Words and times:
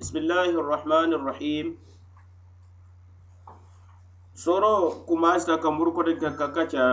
بسم 0.00 0.16
الله 0.28 0.60
الرحمن 0.60 1.10
الرحيم 1.16 1.66
soro 4.36 4.90
kuma 5.08 5.40
sita 5.40 5.56
kamburu 5.56 5.96
kote 5.96 6.20
kaka 6.20 6.52
kaca 6.52 6.86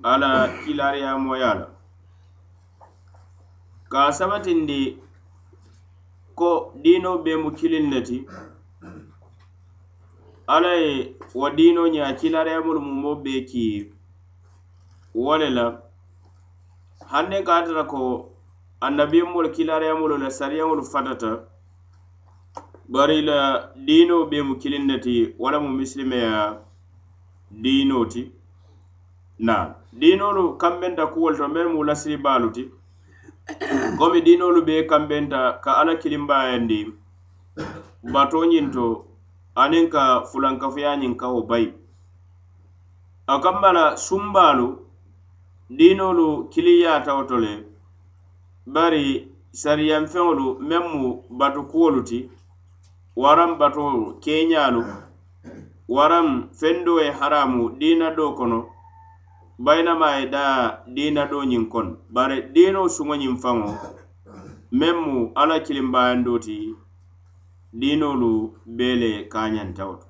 ala 0.07 0.55
kila 0.63 1.19
moya 1.19 1.51
la 1.59 1.67
ka 3.91 4.41
de 4.71 5.03
ko 6.39 6.71
dino 6.83 7.19
be 7.19 7.35
mu 7.43 7.51
kilin 7.59 7.91
nati. 7.91 8.23
alai 10.47 10.47
ala 10.47 10.75
ye 10.79 11.11
wa 11.35 11.49
ya 11.51 11.91
ña 12.07 12.15
kilariyamolu 12.15 12.81
mu 12.81 12.95
mo 13.03 13.15
be 13.19 13.45
ki 13.51 13.96
wole 15.17 15.51
la 15.51 15.65
hanne 17.13 17.43
ka 17.45 17.63
tara 17.67 17.85
ko 17.85 17.99
annabiyamolu 18.81 19.51
kilariyamolu 19.51 20.17
la 20.19 20.31
sariyamolu 20.31 20.83
fatata 20.85 21.31
bari 22.89 23.23
la 23.23 23.71
diino 23.77 24.27
be 24.29 24.43
mu 24.43 24.57
kilinne 24.61 25.01
ti 25.01 25.35
wala 25.39 25.61
mu 25.61 25.69
misilimeya 25.73 26.61
diino 27.51 28.05
ti 28.05 28.31
na 29.39 29.75
diinolu 29.93 30.57
kambenta 30.57 31.07
kuwolu 31.07 31.37
to 31.37 31.49
men 31.49 31.69
mu 31.73 31.85
lasiri 31.85 32.17
baalu 32.21 32.51
ti 32.53 32.69
komi 33.99 34.21
diinolu 34.21 34.65
be 34.67 34.85
kambenta 34.87 35.59
ka 35.65 35.77
alla 35.81 35.97
kilimbayandi 35.97 36.93
batoñin 38.13 38.71
to 38.71 39.05
aniŋ 39.57 39.89
ka 39.89 40.21
fulankafuyañiŋ 40.29 41.17
kawo 41.17 41.43
bayi 41.49 41.73
a 43.27 43.41
kambala 43.41 43.97
sumbaalu 43.97 44.86
diinoolu 45.79 46.29
kiliyaataw 46.53 47.21
to 47.29 47.37
le 47.45 47.53
bari 48.75 49.05
sariyanfeŋolu 49.61 50.47
meŋ 50.69 50.85
mu 51.01 51.07
batu 51.39 51.61
kuwolu 51.71 52.01
ti 52.09 52.19
waraŋ 53.23 53.51
bato 53.61 53.85
keeñaalu 54.25 54.83
waraŋ 55.97 56.27
feŋ 56.59 56.77
doo 56.87 57.01
ye 57.05 57.09
haraamu 57.19 57.63
diina 57.81 58.07
doo 58.17 58.33
kono 58.39 58.59
bayinamaa 59.65 60.15
ye 60.19 60.25
daa 60.35 60.59
diina 60.97 61.23
doo 61.31 61.45
ñiŋ 61.51 61.65
kono 61.73 61.91
bari 62.15 62.37
diino 62.55 62.81
suŋo 62.95 63.15
ñiŋ 63.23 63.35
faŋo 63.43 63.71
meŋ 64.79 64.97
mu 65.11 65.17
alla 65.41 65.57
kilimbaayandoo 65.67 66.39
ti 66.47 66.57
diinoolu 67.81 68.31
bee 68.77 68.95
le 69.01 69.11
kaañantawo 69.33 69.95
to 70.01 70.07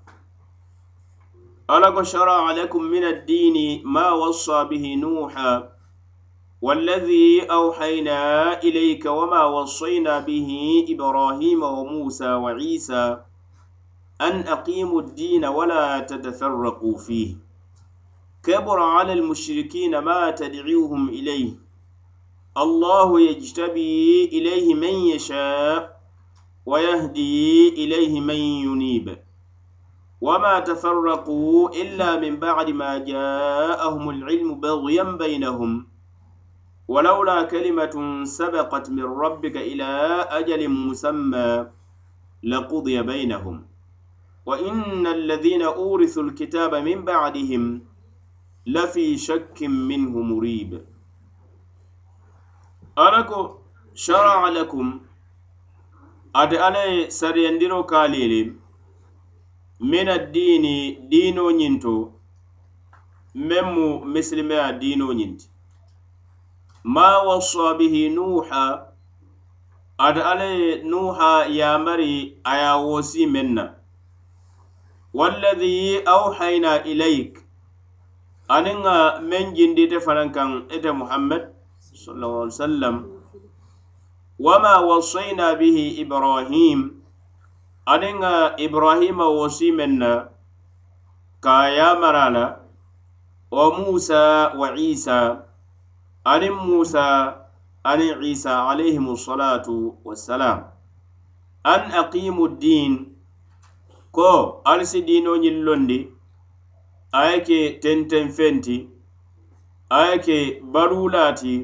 ألق 1.71 2.03
شرع 2.03 2.33
عليكم 2.33 2.83
من 2.83 3.05
الدين 3.05 3.83
ما 3.85 4.11
وصى 4.11 4.65
به 4.65 4.95
نوحا 4.95 5.69
والذي 6.63 7.43
أوحينا 7.43 8.63
إليك 8.63 9.07
وما 9.07 9.45
وصينا 9.45 10.19
به 10.19 10.51
إبراهيم 10.89 11.63
وموسى 11.63 12.33
وعيسى 12.35 13.19
أن 14.21 14.41
أقيموا 14.41 15.01
الدين 15.01 15.45
ولا 15.45 15.99
تتفرقوا 16.01 16.99
فيه 16.99 17.35
كبر 18.45 18.81
على 18.81 19.13
المشركين 19.13 19.99
ما 19.99 20.31
تدعوهم 20.31 21.09
إليه 21.09 21.51
الله 22.59 23.21
يجتبي 23.21 24.25
إليه 24.25 24.75
من 24.75 24.95
يشاء 25.13 25.99
ويهدي 26.67 27.69
إليه 27.69 28.21
من 28.21 28.35
ينيب 28.35 29.19
وما 30.21 30.59
تفرقوا 30.61 31.69
إلا 31.71 32.21
من 32.21 32.37
بعد 32.41 32.71
ما 32.71 32.99
جاءهم 32.99 34.11
العلم 34.11 34.61
بغيا 34.61 35.03
بينهم 35.03 35.87
ولولا 36.89 37.43
كلمة 37.43 38.25
سبقت 38.25 38.91
من 38.91 39.05
ربك 39.05 39.57
إلى 39.57 39.85
أجل 40.31 40.69
مسمى 40.69 41.67
لقضي 42.43 43.03
بينهم 43.03 43.65
وإن 44.47 45.07
الذين 45.07 45.63
أورثوا 45.63 46.23
الكتاب 46.23 46.75
من 46.75 47.05
بعدهم 47.05 47.81
لفي 48.67 49.17
شك 49.19 49.63
منه 49.63 50.11
مريب 50.19 50.85
أنكو 52.99 53.49
شرع 53.95 54.49
لكم 54.49 55.01
أدأني 56.37 57.11
سريندرو 57.11 57.83
كاليلي 57.83 58.53
min 59.81 60.09
addini 60.09 60.97
diinoñinto 61.11 62.13
men 63.37 63.65
mu 63.77 64.01
misilimeya 64.09 64.73
diinoñinti 64.73 65.45
ma 66.85 67.21
wassa 67.23 67.75
bihi 67.77 68.09
nuha 68.09 68.89
ata 69.99 70.23
alla 70.33 70.45
ye 70.49 70.81
nuha 70.83 71.45
yamari 71.49 72.41
aya 72.45 72.77
wosi 72.81 73.27
men 73.27 73.55
na 73.55 73.75
walladhi 75.13 76.01
auhayna 76.07 76.81
ilaik 76.89 77.45
anin 78.49 78.83
ga 78.83 79.21
men 79.21 79.55
jindite 79.55 80.01
fanan 80.01 80.33
kan 80.33 80.65
ite 80.73 80.89
muhammad 80.93 81.53
sallallahu 81.93 82.33
alaihi 82.49 82.57
wasallam 82.57 82.97
wama 84.41 84.81
wassayna 84.89 85.53
bihi 85.61 86.01
ibrahim 86.01 86.96
aniŋ 87.93 88.19
ibrahima 88.67 89.27
wosi 89.39 89.69
meŋ 89.79 89.93
na 90.03 90.11
ka 91.45 91.57
yamara 91.79 92.25
la 92.37 92.45
wo 93.55 93.65
musa 93.79 94.23
wa 94.61 94.69
isa 94.91 95.17
aniŋ 96.33 96.57
musa 96.69 97.05
aniŋ 97.91 98.15
isa 98.33 98.53
alayhimu 98.71 99.15
salatu 99.29 99.77
wassalam 100.07 100.59
an 101.73 101.83
aqimu 102.01 102.45
ddin 102.53 102.93
ko 104.17 104.31
ali 104.71 104.85
si 104.93 105.01
dino 105.09 105.33
ñiŋ 105.43 105.57
londi 105.67 105.99
a 107.19 107.21
ye 107.29 107.37
ke 107.49 107.61
tenten 107.83 108.27
fenti 108.37 108.77
a 109.97 109.99
ye 110.09 110.17
ke 110.27 110.39
baruulaati 110.73 111.55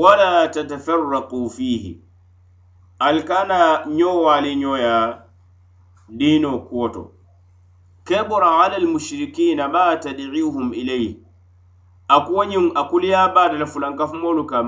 wala 0.00 0.28
tatafarraku 0.54 1.40
fihi 1.56 1.92
alkana 2.98 3.84
ño 3.86 4.14
wali 4.22 4.56
ñoya 4.56 5.22
dino 6.08 6.58
kuwoto 6.58 7.10
kebora 8.06 8.50
alal 8.64 8.86
mushrikina 8.86 9.68
ma 9.68 9.96
tadiihum 10.02 10.70
ilayhi 10.74 11.12
a 12.08 12.16
kuwoñiŋ 12.26 12.64
a 12.74 12.82
kuliya 12.90 13.20
baata 13.34 13.56
le 13.60 13.66
fulankafumolu 13.72 14.42
kam 14.50 14.66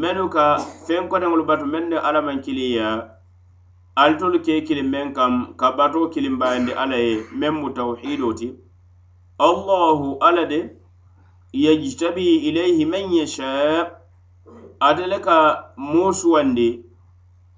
menu 0.00 0.24
ka 0.34 0.44
feŋ 0.86 1.02
kotaŋolu 1.10 1.42
batu 1.48 1.66
meŋ 1.72 1.84
ne 1.90 1.98
alamaŋ 2.08 2.38
kiliya 2.44 2.86
altolu 4.02 4.38
ke 4.44 4.54
kiliŋ 4.66 4.88
meŋ 4.92 5.06
kam 5.16 5.32
ka 5.60 5.66
bato 5.78 6.00
kiliŋ 6.12 6.34
bayandi 6.40 6.72
alla 6.82 6.96
ye 7.06 7.14
meŋ 7.38 7.52
mu 7.60 7.68
tawhido 7.76 8.28
ti 8.38 8.48
allahu 9.46 10.08
alla 10.26 10.44
de 10.50 10.60
yajtabi 11.62 12.24
ilayhi 12.48 12.84
man 12.90 13.06
yasha 13.18 13.48
ate 14.86 15.04
le 15.10 15.18
ka 15.26 15.36
moo 15.90 16.12
suwandi 16.20 16.68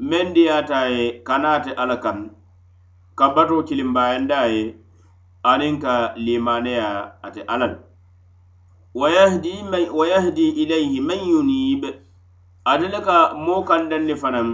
mendiyata 0.00 0.80
ye 0.88 1.20
kanate 1.26 1.70
ala 1.82 1.96
kan 2.00 2.30
kabato 3.18 3.56
kilimbayanda 3.68 4.40
ye 4.54 4.62
aniŋ 5.52 5.74
ka 5.84 5.94
limaneya 6.24 6.88
ate 7.24 7.40
ala 7.52 7.66
l 7.66 7.74
wa 8.98 10.04
yahdi 10.14 10.44
ilayhi 10.62 10.98
man 11.06 11.20
yunib 11.30 11.82
ate 12.70 12.86
le 12.92 13.00
ka 13.06 13.16
moo 13.44 13.62
kandanni 13.68 14.14
fanaŋ 14.22 14.48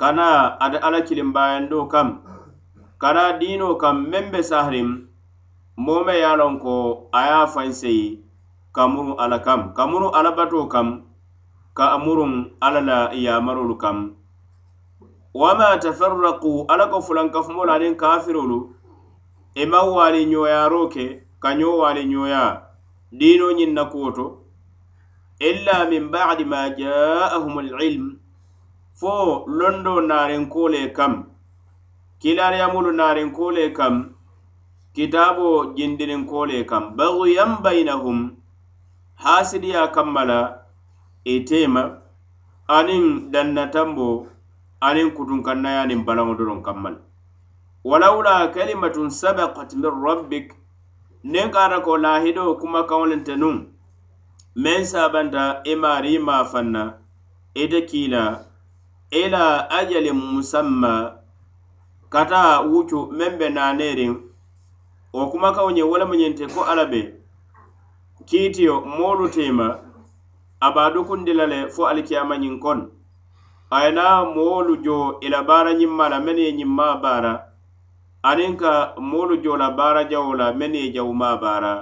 kana 0.00 0.26
ate 0.64 0.78
ala 0.86 0.98
kilimbayando 1.06 1.78
kam 1.92 2.08
kana 3.02 3.22
diino 3.40 3.68
kam 3.82 3.96
meŋ 4.10 4.24
be 4.32 4.40
sahariŋ 4.50 4.88
moo 5.84 6.00
me 6.06 6.14
ye 6.20 6.26
a 6.26 6.34
loŋ 6.40 6.54
ko 6.64 6.74
a 7.12 7.20
ye 7.26 7.32
a 7.32 7.44
fansei 7.54 8.04
kamuru 8.76 9.12
ala 9.22 9.38
kam 9.46 9.60
kamuru 9.76 10.08
alabato 10.18 10.60
kam 10.74 10.88
ka 11.76 11.84
muruŋ 12.04 12.32
ala 12.66 12.80
la 12.88 12.98
yamarolu 13.24 13.76
kam 13.84 13.98
wama 15.36 15.76
tafarraku 15.78 16.64
ala 16.72 16.86
ko 16.88 17.02
fulankafumolu 17.04 17.72
aniŋ 17.74 17.94
kafirolu 18.00 18.58
i 19.54 19.62
e 19.62 19.66
maŋ 19.70 19.86
waali 19.96 20.20
ñoyaro 20.32 20.82
ke 20.92 21.04
ka 21.42 21.50
ñoo 21.58 21.76
waali 21.80 22.02
ñoya 22.12 22.42
diino 23.18 23.46
ñiŋ 23.58 23.70
na 23.76 23.84
kuwo 23.90 24.08
to 24.16 24.26
illa 25.50 25.76
min 25.90 26.04
badi 26.12 26.44
ma 26.52 26.60
jaahum 26.80 27.54
alilm 27.60 28.04
fo 29.00 29.14
londo 29.58 29.92
naarinkole 30.08 30.80
kam 30.96 31.12
kilariyamolu 32.20 32.90
naarinkole 32.98 33.64
kam 33.78 33.94
kitabo 34.96 35.46
jindininkole 35.76 36.58
kam 36.70 36.84
baguyan 36.96 37.52
bainahum 37.64 38.18
haasidiya 39.22 39.82
kamma 39.94 40.22
la 40.30 40.40
itema 41.24 41.82
e 41.88 41.92
aniŋ 42.78 43.04
dannatambo 43.32 44.08
anin 44.80 45.14
kutun 45.16 45.40
kannayanin 45.42 46.04
balaŋo 46.06 46.34
doron 46.38 46.60
kammal 46.62 46.94
walawla 47.84 48.52
kalimatun 48.54 49.08
sabakat 49.10 49.70
min 49.72 49.88
rabbik 50.02 50.48
nin 51.24 51.48
kara 51.52 51.78
ko 51.84 51.96
lahido 51.96 52.54
kuma 52.60 52.84
kawolente 52.88 53.34
nun 53.40 53.72
men 54.54 54.82
sabanta 54.84 55.62
i 55.64 55.72
e 55.72 55.76
mari 55.80 56.12
ma 56.26 56.44
fanna 56.52 56.82
ite 57.62 57.78
e 57.80 57.86
kina 57.90 58.22
ila 59.22 59.68
ajalin 59.78 60.12
musamma 60.32 60.92
kata 62.12 62.60
wucu 62.70 62.98
men 63.18 63.38
be 63.38 63.46
nanerin 63.48 64.14
wo 65.14 65.24
kuma 65.32 65.56
kawoñe 65.56 65.82
wala 65.90 66.04
muñente 66.10 66.44
ko 66.54 66.60
ala 66.70 66.84
be 66.90 67.00
kiitiyo 68.28 68.74
moolu 68.96 69.26
tema 69.34 69.66
abadukundi 70.66 71.32
lale 71.38 71.58
fo 71.74 71.82
alikiyamañin 71.90 72.56
kon 72.64 72.78
ayena 73.70 74.24
moolu 74.24 74.76
jo 74.82 74.96
i 75.20 75.28
la 75.28 75.42
baara 75.42 75.72
ñimma 75.72 76.08
la 76.08 76.20
menn 76.20 76.38
ye 76.38 76.52
ñimma 76.52 76.86
baara 77.04 77.32
aniŋ 78.30 78.52
ka 78.60 78.72
moolu 79.10 79.34
jo 79.44 79.52
la 79.62 79.68
baara 79.78 80.02
jawo 80.10 80.32
la 80.40 80.46
menn 80.58 80.74
ye 80.74 80.92
jawuma 80.94 81.36
baara 81.42 81.72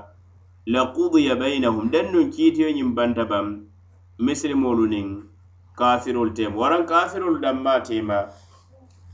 la 0.67 0.81
kudiya 0.95 1.35
bainahum 1.41 1.91
dennun 1.93 2.31
kiitiyo 2.35 2.69
ñiŋ 2.77 2.89
banta 2.97 3.25
bam 3.31 3.47
misilimoolu 4.25 4.85
niŋ 4.93 5.09
kafirolu 5.79 6.31
teema 6.37 6.57
waraŋ 6.63 6.83
kafirolu 6.91 7.39
danma 7.45 7.73
teema 7.87 8.19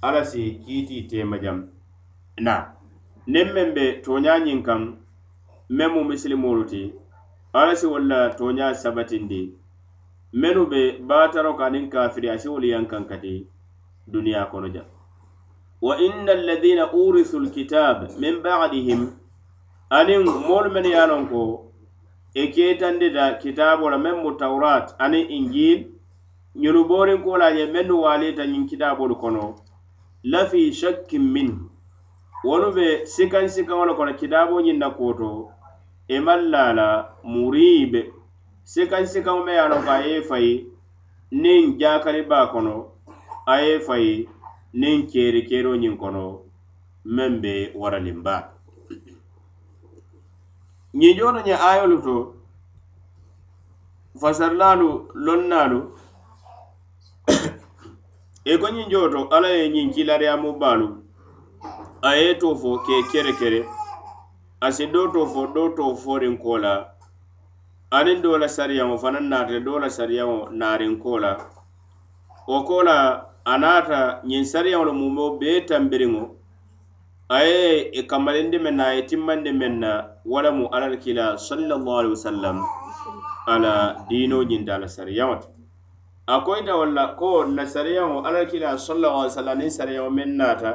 alla 0.07 0.23
si 0.31 0.43
kiiti 0.65 0.97
teema 1.11 1.37
jam 1.43 1.59
na 2.45 2.55
niŋ 3.33 3.49
meŋ 3.55 3.69
be 3.77 3.85
tooñaa 4.05 4.39
ñiŋ 4.47 4.59
kaŋ 4.67 4.81
meŋ 5.77 5.89
mu 5.95 6.01
misilimoolu 6.11 6.65
ti 6.73 6.83
alla 7.59 7.75
si 7.81 7.87
wolla 7.93 8.19
tooñaa 8.39 8.75
sabatindi 8.83 9.41
menu 10.33 10.67
be 10.67 10.99
bataro 10.99 11.55
kanin 11.59 11.91
kafiri 11.91 12.29
a 12.31 12.39
shiwul 12.39 12.63
yankan 12.65 13.05
kati 13.09 13.47
duniya 14.09 14.45
kono 14.51 14.69
ja 14.69 14.85
wa 15.83 15.99
inna 15.99 16.33
alladhina 16.33 16.93
urithu 16.93 17.37
alkitab 17.39 18.11
min 18.21 18.41
ba'dihim 18.43 19.11
anin 19.91 20.25
mol 20.25 20.71
men 20.71 20.85
yanon 20.85 21.27
ko 21.29 21.73
e 22.35 22.47
ketande 22.47 23.11
da 23.13 23.35
kitabo 23.39 23.91
la 23.91 23.99
men 23.99 24.23
mu 24.23 24.37
tawrat 24.37 24.95
ani 24.99 25.23
injil 25.23 25.85
nyuru 26.55 26.85
borin 26.87 27.23
ko 27.25 27.37
la 27.37 27.49
ye 27.51 27.67
men 27.67 27.91
wali 27.91 28.33
ta 28.35 28.47
nyin 28.47 28.67
kitabo 28.69 29.09
kono 29.21 29.55
la 30.23 30.47
fi 30.47 30.73
shakkin 30.73 31.33
min 31.33 31.59
wonu 32.45 32.75
be 32.75 33.03
sikan 33.07 33.49
sikan 33.51 33.79
wala 33.79 33.95
kono 33.95 34.15
kitabo 34.15 34.63
nyin 34.63 34.79
na 34.79 34.91
koto 34.91 35.51
e 36.09 36.21
mallala 36.21 37.17
muribe 37.25 38.20
sikaŋ 38.73 39.05
sikaŋo 39.13 39.41
me 39.47 39.53
ya 39.59 39.65
a 39.73 39.77
ko 39.87 39.91
a 39.95 39.97
ye 40.09 40.17
fayi 40.29 40.53
niŋ 41.43 41.63
jakari 41.81 42.23
baa 42.31 42.47
kono 42.53 42.75
a 43.53 43.55
ye 43.65 43.75
fayi 43.87 44.13
niŋ 44.81 44.99
keri 45.11 45.41
keeroo 45.49 45.77
ñiŋ 45.83 45.95
kono 46.03 46.25
meŋ 47.15 47.33
be 47.43 47.53
waranin 47.81 48.19
baa 48.27 48.43
ñiŋ 50.99 51.13
jooto 51.19 51.41
ñe 51.47 51.55
ayolu 51.71 51.97
to 52.07 52.15
fasarilaalu 54.21 54.89
lonnaalu 55.25 55.81
i 58.51 58.53
ko 58.61 58.67
ñiŋ 58.75 58.87
jooto 58.93 59.21
alla 59.35 59.49
ye 59.59 59.65
ñiŋ 59.75 59.89
kilariyamu 59.95 60.51
baalu 60.61 60.87
a 62.09 62.11
ye 62.21 62.29
to 62.41 62.49
fo 62.61 62.71
ke 62.85 62.95
kere 63.11 63.33
kere 63.41 63.61
a 64.65 64.67
si 64.77 64.85
do 64.93 65.03
to 65.15 65.21
fo 65.33 65.41
do 65.55 65.63
to 65.77 65.83
anin 67.93 68.23
dola 68.23 68.47
sariyamo 68.49 68.95
fanaŋ 69.03 69.25
naata 69.31 69.59
dola 69.67 69.89
sariyamo 69.91 70.49
naarin 70.59 70.95
ko 71.03 71.19
la 71.19 71.33
wo 72.49 72.61
ko 72.67 72.83
la 72.87 72.95
a 73.45 73.55
naata 73.63 73.99
ñiŋ 74.29 74.43
sariyamo 74.53 74.85
lo 74.89 74.93
mumo 75.01 75.25
bee 75.41 75.67
tambiriŋo 75.69 76.23
a 77.37 77.43
ye 77.43 77.91
i 77.91 78.03
kamalindi 78.11 78.59
meŋ 78.65 78.75
na 78.79 78.85
a 78.87 78.93
ye 78.97 79.03
timmandi 79.11 79.51
meŋ 79.61 79.75
na 79.83 79.91
wala 80.33 80.51
mu 80.57 80.65
alla 80.71 80.97
kila 81.03 81.27
sallallahu 81.47 81.99
alaihi 82.01 82.15
wasallam 82.17 82.57
ala 83.53 83.73
diino 84.09 84.37
ñinta 84.51 84.73
ala 84.79 84.87
sariyamo 84.89 85.35
ti 85.43 85.49
a 86.31 86.35
koyita 86.47 86.77
walla 86.81 87.19
ko 87.19 87.43
na 87.57 87.65
sariyamo 87.67 88.23
alla 88.23 88.47
kila 88.51 88.79
sallallahu 88.79 89.19
alaihi 89.19 89.33
wasallam 89.35 89.59
niŋ 89.61 89.71
sariyamo 89.79 90.11
meŋ 90.19 90.31
naata 90.39 90.71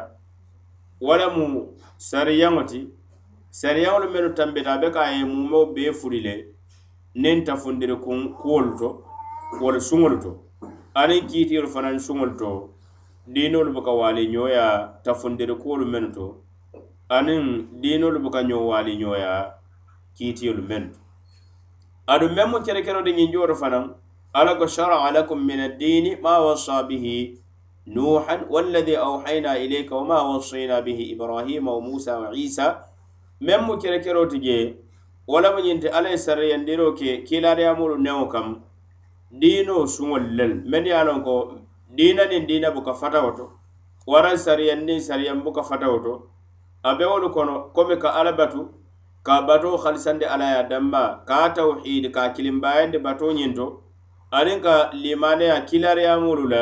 wala 1.00 1.26
mu 1.36 1.46
sariyamo 1.96 2.62
ti 2.70 2.80
sariyamo 3.62 3.98
lo 4.04 4.08
meŋ 4.12 4.36
tambita 4.36 4.70
a 4.76 4.82
be 4.84 4.90
ka 4.96 5.00
a 5.08 5.12
ye 5.16 5.24
mumo 5.24 5.72
bee 5.76 5.94
furi 6.00 6.20
le 6.20 6.36
nen 7.16 7.44
tafundiri 7.44 7.96
kun 8.04 8.30
kuwolu 8.36 8.72
to 8.80 8.88
wol 9.62 9.76
suŋolu 9.90 10.18
to 10.24 10.32
aniŋ 11.02 11.22
kiitiyolu 11.30 11.70
fanaŋ 11.74 11.96
suŋolu 12.08 12.34
to 12.42 12.50
diinoolu 13.34 13.72
buka 13.76 13.92
waali 14.00 14.24
ñooya 14.34 14.66
tafundiri 15.04 15.56
kuwolu 15.62 15.86
menu 15.92 16.10
to 16.16 16.26
aniŋ 17.18 17.42
diinoolu 17.82 18.20
buka 18.24 18.40
ñoo 18.50 18.64
waali 18.72 18.92
ñooya 19.02 19.32
kiitiyolu 20.16 20.62
menu 20.70 20.88
to 20.94 21.00
aduŋ 22.14 22.32
meŋ 22.38 22.48
mu 22.52 22.58
kerekero 22.66 23.00
di 23.08 23.12
ñinjoolu 23.18 23.56
fanaŋ 23.62 23.86
ala 24.40 24.52
ko 24.60 24.66
sharaa 24.76 25.12
lakum 25.16 25.40
min 25.50 25.60
addiini 25.68 26.12
ma 26.24 26.34
wassa 26.46 26.84
bihi 26.84 27.40
نوحا 27.88 28.50
والذي 28.50 28.98
أوحينا 28.98 29.52
إليك 29.62 29.92
وما 29.94 30.18
وصينا 30.26 30.80
به 30.82 30.98
إبراهيم 31.14 31.68
وموسى 31.70 32.12
وعيسى 32.18 32.68
من 33.46 33.60
مكركرو 33.70 34.26
تجي 34.26 34.60
walamu 35.27 35.60
ñinti 35.62 35.88
alla 35.88 36.10
ye 36.10 36.18
sara 36.18 36.45
yandiro 36.45 36.94
ke 36.94 37.24
kiilaariyamolu 37.27 37.98
newo 37.98 38.25
kam 38.31 38.48
diino 39.39 39.75
suŋol 39.94 40.24
lel 40.38 40.54
meŋ 40.69 40.83
ye 40.88 40.94
a 40.94 41.04
loŋ 41.07 41.19
ko 41.27 41.36
diina 41.98 42.24
nin 42.31 42.44
diina 42.50 42.69
buka 42.75 42.94
fatawo 43.01 43.31
to 43.38 43.45
waraŋ 44.10 44.36
sariyaŋ 44.45 44.81
niŋ 44.88 45.00
sariyaŋ 45.07 45.38
buka 45.45 45.63
fatawo 45.69 45.98
to 46.06 46.13
a 46.83 46.95
bewolu 46.98 47.30
kono 47.36 47.56
komi 47.75 47.95
ka 48.04 48.10
alla 48.19 48.31
batu 48.39 48.62
ka 49.25 49.33
bato 49.48 49.69
halisandi 49.83 50.25
alla 50.33 50.48
ye 50.57 50.62
damba 50.69 51.01
ka 51.27 51.36
a 51.45 51.50
tawhiidi 51.56 52.10
ka 52.13 52.22
a 52.22 52.30
kilimbayandi 52.33 52.98
bato 53.06 53.25
ñinto 53.38 53.66
aniŋ 54.38 54.60
ka 54.63 54.75
limaneya 55.04 55.62
kiilaariyamolu 55.68 56.44
la 56.51 56.62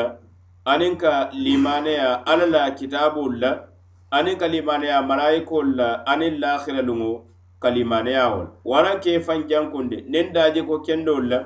aniŋ 0.72 0.92
ka 1.02 1.28
limaneya 1.44 2.24
alla 2.26 2.46
la 2.54 2.62
kitaabolu 2.78 3.36
la 3.42 3.50
aniŋ 4.10 4.36
ka 4.40 4.46
limaneya 4.48 5.02
malayikolu 5.08 5.76
la 5.76 5.88
aniŋ 6.12 6.32
laahira 6.40 6.80
luŋo 6.88 7.10
kalimaneyawol 7.64 8.60
waran 8.68 9.00
ke 9.00 9.16
fan 9.26 9.48
jankunde 9.48 10.04
nen 10.12 10.32
daje 10.36 10.60
ko 10.68 10.84
kendol 10.86 11.24
la 11.32 11.38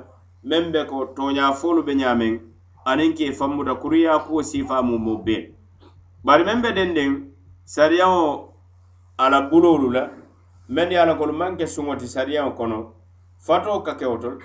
men 0.50 0.72
be 0.74 0.82
ko 0.90 0.98
toña 1.16 1.54
folu 1.60 1.86
be 1.86 1.94
ñamen 2.02 2.34
anin 2.90 3.14
ke 3.18 3.30
fammuta 3.38 3.78
kuriya 3.82 4.18
kuwo 4.26 4.42
sifa 4.52 4.82
mumo 4.88 5.14
be 5.26 5.38
bari 6.26 6.42
men 6.48 6.60
be 6.66 6.72
den 6.78 6.94
den 6.98 7.12
sariyawo 7.76 8.24
ala 9.22 9.38
bulolu 9.50 9.90
la 9.96 10.04
men 10.74 10.90
ye 10.94 10.98
alakolu 11.02 11.32
manke 11.40 11.66
suŋoti 11.74 12.06
sariyawo 12.16 12.50
kono 12.58 12.78
fato 13.46 13.78
ka 13.86 13.94
kewo 13.98 14.18
tol 14.22 14.36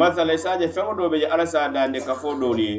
masala 0.00 0.34
isaje 0.38 0.66
feŋo 0.74 0.92
do 0.98 1.08
be 1.12 1.18
je 1.22 1.26
alasa 1.34 1.68
dande 1.74 2.00
kafo 2.08 2.34
dolu 2.42 2.62
ye 2.70 2.76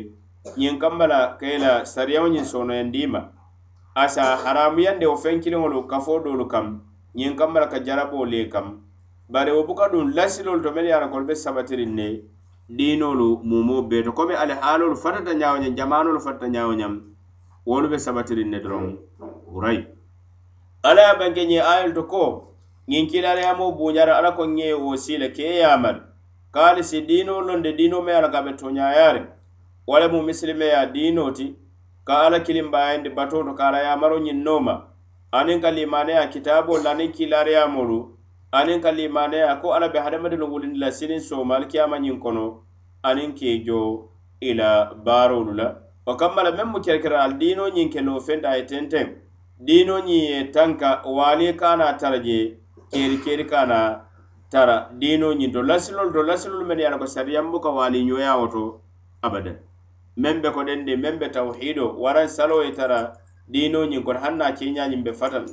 ñiŋ 0.60 0.76
kambala 0.84 1.20
ka 1.40 1.48
ila 1.56 1.72
sariyawo 1.96 2.28
ñiŋ 2.34 2.44
sonoyandima 2.52 3.22
asa 4.04 4.24
haramuyande 4.44 5.06
wo 5.10 5.16
feŋ 5.24 5.38
kiliŋolu 5.44 5.88
kafo 5.92 6.20
dolu 6.28 6.46
kam 6.52 6.68
ñiŋ 7.18 7.34
kam 7.40 7.50
mala 7.54 7.68
ka 7.72 7.80
jarabo 7.86 8.26
le 8.32 8.42
kam 8.54 8.68
bari 9.34 9.52
wo 9.56 9.62
buka 9.68 9.86
duŋ 9.92 10.06
lasilolu 10.18 10.62
to 10.64 10.72
meŋ 10.76 10.86
ye 10.88 10.92
ara 10.98 11.08
kolu 11.12 11.26
be 11.30 11.36
sabatiriŋ 11.44 11.92
ne 12.00 12.08
diinolu 12.78 13.30
mumo 13.50 13.78
bee 13.90 14.04
to 14.06 14.12
komi 14.18 14.36
ali 14.42 14.54
haalolu 14.62 14.96
fatata 15.04 15.32
ñaawo 15.42 15.56
ñaŋ 15.64 15.74
jamaanolu 15.78 16.20
fatata 16.26 16.48
ñaawo 16.56 16.72
ñaŋ 16.82 16.94
wolu 17.70 17.88
be 17.92 17.98
sabatiriŋ 18.06 18.48
ne 18.52 18.58
doroŋ 18.64 18.86
urayi 19.56 19.82
ala 20.90 21.02
ye 21.08 21.14
banke 21.20 21.44
ñiŋ 21.50 21.62
ayolu 21.74 21.94
to 21.98 22.04
ko 22.12 22.24
ñiŋ 22.90 23.04
kilaariyamo 23.12 23.66
buuñara 23.78 24.14
ala 24.20 24.30
ko 24.38 24.44
ŋe 24.56 24.68
wo 24.84 24.92
siila 25.04 25.28
ke 25.36 25.42
ye 25.50 25.56
yaamari 25.64 26.02
kaali 26.56 26.82
si 26.90 26.98
diinoolu 27.08 27.46
loŋ 27.50 27.60
de 27.64 27.72
diino 27.78 27.98
meŋ 28.06 28.16
ala 28.20 28.30
ka 28.34 28.40
be 28.46 28.52
toñaayaari 28.60 29.22
wo 29.88 29.96
le 30.02 30.08
mu 30.14 30.20
misilimeya 30.28 30.82
diino 30.94 31.24
ti 31.38 31.46
ka 32.08 32.14
ala 32.26 32.38
kilimbaayandi 32.46 33.10
batoo 33.18 33.44
to 33.48 33.54
ka 33.58 33.64
ala 33.70 33.80
yaamaro 33.86 34.18
ñiŋ 34.26 34.38
nooma 34.46 34.74
aniŋ 35.38 35.58
ka 35.66 35.70
limaneya 35.74 36.28
kitaabo 36.30 36.74
la 36.86 36.92
aniŋ 36.94 37.10
kilariya 37.18 37.64
molu 37.76 37.98
aniŋ 38.60 38.80
ka 38.86 38.92
limaneya 38.98 39.50
ko 39.62 39.68
alla 39.76 39.88
be 39.94 40.00
hadamadino 40.06 40.46
wulindi 40.54 40.78
la 40.84 40.90
siniŋ 40.98 41.22
sooma 41.28 41.54
ali 41.58 41.66
kiyama 41.72 41.98
ñiŋ 42.06 42.18
kono 42.24 42.46
aniŋ 43.10 43.30
kei 43.40 43.58
jo 43.66 43.80
i 44.42 44.54
la 44.60 44.70
baarolu 45.06 45.54
la 45.60 45.68
wo 46.06 46.14
kamma 46.20 46.42
la 46.46 46.52
meŋ 46.58 46.68
mu 46.74 46.80
kerekere 46.86 47.18
ali 47.24 47.36
diino 47.42 47.64
ñiŋ 47.76 47.88
ke 47.94 48.00
noofenta 48.06 48.48
a 48.50 48.56
ye 48.60 48.64
tenteŋ 48.72 49.08
diino 49.66 49.96
ñiŋ 50.08 50.22
ye 50.34 50.38
tanka 50.54 50.90
waali 51.18 51.48
ka 51.62 51.70
na 51.80 51.98
tara 52.00 52.20
je 52.26 52.38
keeri 52.92 53.16
keeri 53.26 53.46
ka 53.52 53.66
na 53.72 53.80
tara 54.54 54.76
diino 55.02 55.28
ñiŋ 55.40 55.50
to 55.54 55.62
lasilolu 55.70 56.14
to 56.14 56.22
lasilolu 56.30 56.66
meŋ 56.70 56.80
ye 56.80 56.90
la 56.94 56.98
ko 57.02 57.06
sariyaŋ 57.16 57.46
buka 57.54 57.70
waali 57.78 58.06
ñoyawo 58.10 58.46
to 58.54 58.64
abada 59.26 59.54
meŋ 60.22 60.36
be 60.44 60.50
ko 60.56 60.62
deŋ 60.68 60.80
de 60.88 60.94
meŋ 61.04 61.16
be 61.22 61.28
tawhiido 61.36 61.86
waraŋ 62.04 62.28
saloo 62.36 62.62
ye 62.68 62.72
tara 62.80 63.00
dinoñin 63.48 64.04
kono 64.04 64.20
han 64.20 64.38
na 64.38 64.52
keñañin 64.54 65.04
be 65.04 65.14
fatal 65.14 65.46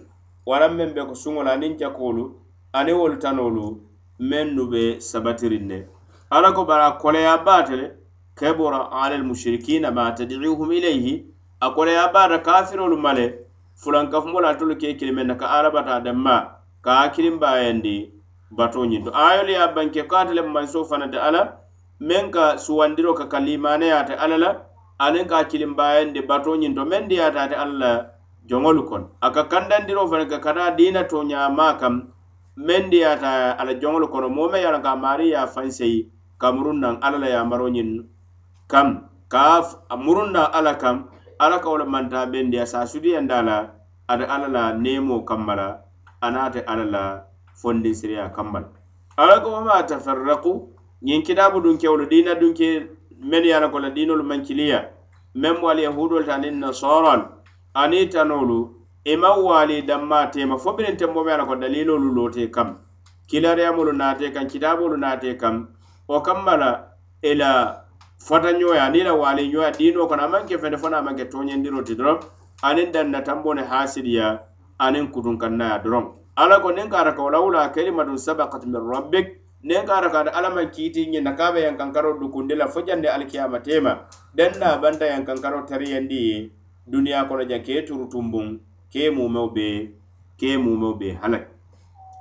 waran 0.47 0.76
men 0.76 0.94
be 0.94 1.04
ko 1.06 1.14
suŋola 1.14 1.50
anin 1.52 1.76
jakolu 1.78 2.35
ani 2.73 2.92
wolu 2.92 3.16
tanolu 3.18 3.80
men 4.18 4.54
nu 4.54 4.66
be 4.70 5.00
sabatirin 5.00 5.66
ne 5.66 5.87
ala 6.30 6.52
ko 6.52 6.64
bara 6.64 6.92
koleya 7.00 7.38
baatele 7.44 7.97
kebora 8.37 8.90
ala 8.90 9.16
lmushrikina 9.16 9.90
ma 9.90 10.12
tadiuhum 10.14 10.70
ilayhi 10.73 11.25
a 11.61 11.70
koleya 11.75 12.12
baata 12.12 12.38
kafirolu 12.44 12.97
male 12.97 13.35
fulankafumola 13.75 14.49
atolu 14.54 14.76
ke 14.78 14.94
kilimen 14.94 15.26
na 15.26 15.35
ka 15.35 15.47
arabata 15.49 16.00
demma 16.04 16.62
ka 16.82 17.00
akilin 17.02 17.38
bayandi 17.38 18.11
batoñin 18.56 19.04
to 19.04 19.11
ayolu 19.11 19.52
ya 19.52 19.68
banke 19.75 20.06
ko 20.06 20.16
atele 20.16 20.42
mansoo 20.42 20.85
fanante 20.85 21.18
ala 21.18 21.56
men 21.99 22.30
ka 22.30 22.56
suwandiro 22.59 23.14
ka 23.14 23.26
kalimaneyate 23.26 24.14
ala 24.14 24.38
la 24.38 24.62
aniŋ 25.04 25.25
ka 25.30 25.38
de 26.12 26.21
bato 26.28 26.52
ñinto 26.61 26.83
meŋ 26.90 27.02
diyaata 27.11 27.38
ate 27.45 27.57
alla 27.64 27.90
joŋolu 28.49 28.83
kono 28.90 29.07
a 29.21 29.28
ka 29.35 29.42
kandandiro 29.50 30.02
fana 30.11 30.26
ka 30.33 30.38
kata 30.47 30.64
diina 30.78 31.02
to 31.11 31.19
ñaama 31.30 31.66
kam 31.80 31.95
meŋ 32.66 32.83
diyaata 32.92 33.30
ala 33.61 33.73
joŋolu 33.80 34.07
kono 34.12 34.28
moo 34.37 34.49
meŋ 34.52 34.61
ye 34.62 34.69
a 34.69 34.73
loŋ 34.75 34.83
ka 34.87 34.92
maari 35.02 35.26
ye 35.33 35.37
a 35.37 35.47
ka 36.40 36.47
muruŋ 36.54 36.76
naŋ 36.83 36.95
alla 37.04 37.19
la 37.25 37.28
yamaro 37.37 37.66
ñiŋ 37.76 37.88
kam 38.73 38.88
ka 39.33 39.42
murun 40.04 40.30
naŋ 40.37 40.47
alla 40.59 40.73
kam 40.83 40.97
alla 41.42 41.57
ka 41.62 41.69
wo 41.73 41.76
le 41.80 41.87
manta 41.92 42.21
bendi 42.33 42.57
a 42.59 42.64
se 42.71 42.76
a 42.76 42.85
sutiyandi 42.90 43.33
a 43.33 43.42
la 43.49 43.57
ate 44.12 44.25
alla 44.35 44.49
la 44.57 44.62
neemoo 44.83 45.21
kamma 45.28 45.54
la 45.61 45.69
anaate 46.26 46.61
alla 46.73 46.85
la 46.95 47.02
fondinsiriya 47.61 48.25
kamma 48.37 48.59
la 48.62 48.69
alla 49.21 49.37
ko 49.45 49.49
wama 49.54 49.83
tafarraku 49.88 50.52
ñiŋ 51.07 51.21
kitaabu 51.26 51.57
dunkewolu 51.64 52.04
diina 52.11 52.33
dunke 52.40 52.69
men 53.23 53.45
ye 53.45 53.53
ko 53.71 53.79
la 53.79 53.91
diinolu 53.91 54.23
manciliya 54.25 54.87
meŋ 55.35 55.61
mu 55.61 55.69
al 55.69 55.79
yahudolu 55.79 56.25
ta 56.25 56.35
aniŋ 56.37 56.57
nasorolu 56.59 57.25
aniŋ 57.75 58.09
tanolu 58.12 58.59
i 59.05 59.12
e 59.12 59.17
maŋ 59.17 59.37
waali 59.45 59.77
danma 59.87 60.31
tema 60.33 60.57
fo 60.59 60.73
biriŋ 60.73 60.97
tenbo 60.99 61.23
me 61.25 61.33
ye 61.37 61.45
ko 61.49 61.55
dalilolu 61.57 62.09
loote 62.17 62.50
kam 62.55 62.79
kilariyamolu 63.29 63.93
naate 63.93 64.33
kam 64.35 64.45
kitaabolu 64.49 64.97
naate 64.97 65.37
kam 65.39 65.69
o 66.09 66.21
kamma 66.23 66.57
la 66.57 66.71
i 67.23 67.31
e 67.31 67.35
la 67.35 67.50
fota 68.27 68.50
ñoya 68.59 68.89
aniŋ 68.89 69.05
la 69.07 69.12
waali 69.15 69.49
ñoya 69.53 69.71
diino 69.77 70.09
kono 70.09 70.23
a 70.25 70.29
maŋ 70.33 70.43
ke 70.49 70.57
fende 70.59 70.79
fona 70.81 70.99
a 70.99 71.03
maŋ 71.05 71.15
ke 71.19 71.25
toñendiro 71.29 71.85
ti 71.85 71.95
doroŋ 71.95 72.19
aniŋ 72.65 72.89
danna 72.93 73.21
tambo 73.23 73.53
ne 73.55 73.62
haasiriya 73.62 74.39
aniŋ 74.81 75.12
kutunkannaya 75.12 75.77
doroŋ 75.85 76.05
ala 76.41 76.57
ko 76.65 76.69
niŋ 76.73 76.89
ka 76.89 76.97
ara 77.05 77.12
ka 77.12 77.23
wo 77.23 77.29
la 77.31 77.39
wula 77.45 77.69
kelimatun 77.69 78.17
sabakat 78.17 78.65
min 78.65 78.81
rabbik 78.81 79.39
nen 79.62 79.85
kara 79.87 80.09
kada 80.11 80.31
alaman 80.33 80.71
kiti 80.73 81.05
nyi 81.07 81.21
nakabe 81.21 81.61
yang 81.61 81.76
kankaro 81.76 82.17
dukunde 82.19 82.55
la 82.57 82.67
fojande 82.67 83.09
alkiyama 83.12 83.61
tema 83.62 84.09
den 84.35 84.52
na 84.61 84.81
banda 84.81 85.07
yang 85.07 85.25
kankaro 85.26 85.67
tariyandi 85.69 86.50
dunia 86.88 87.29
kono 87.29 87.45
ja 87.45 87.59
ke 87.62 87.85
turutumbun 87.85 88.57
ke 88.93 89.11
mumo 89.12 89.49
be 89.52 89.93
ke 90.40 90.57
mumo 90.57 90.95
be 90.97 91.12
halak 91.12 91.45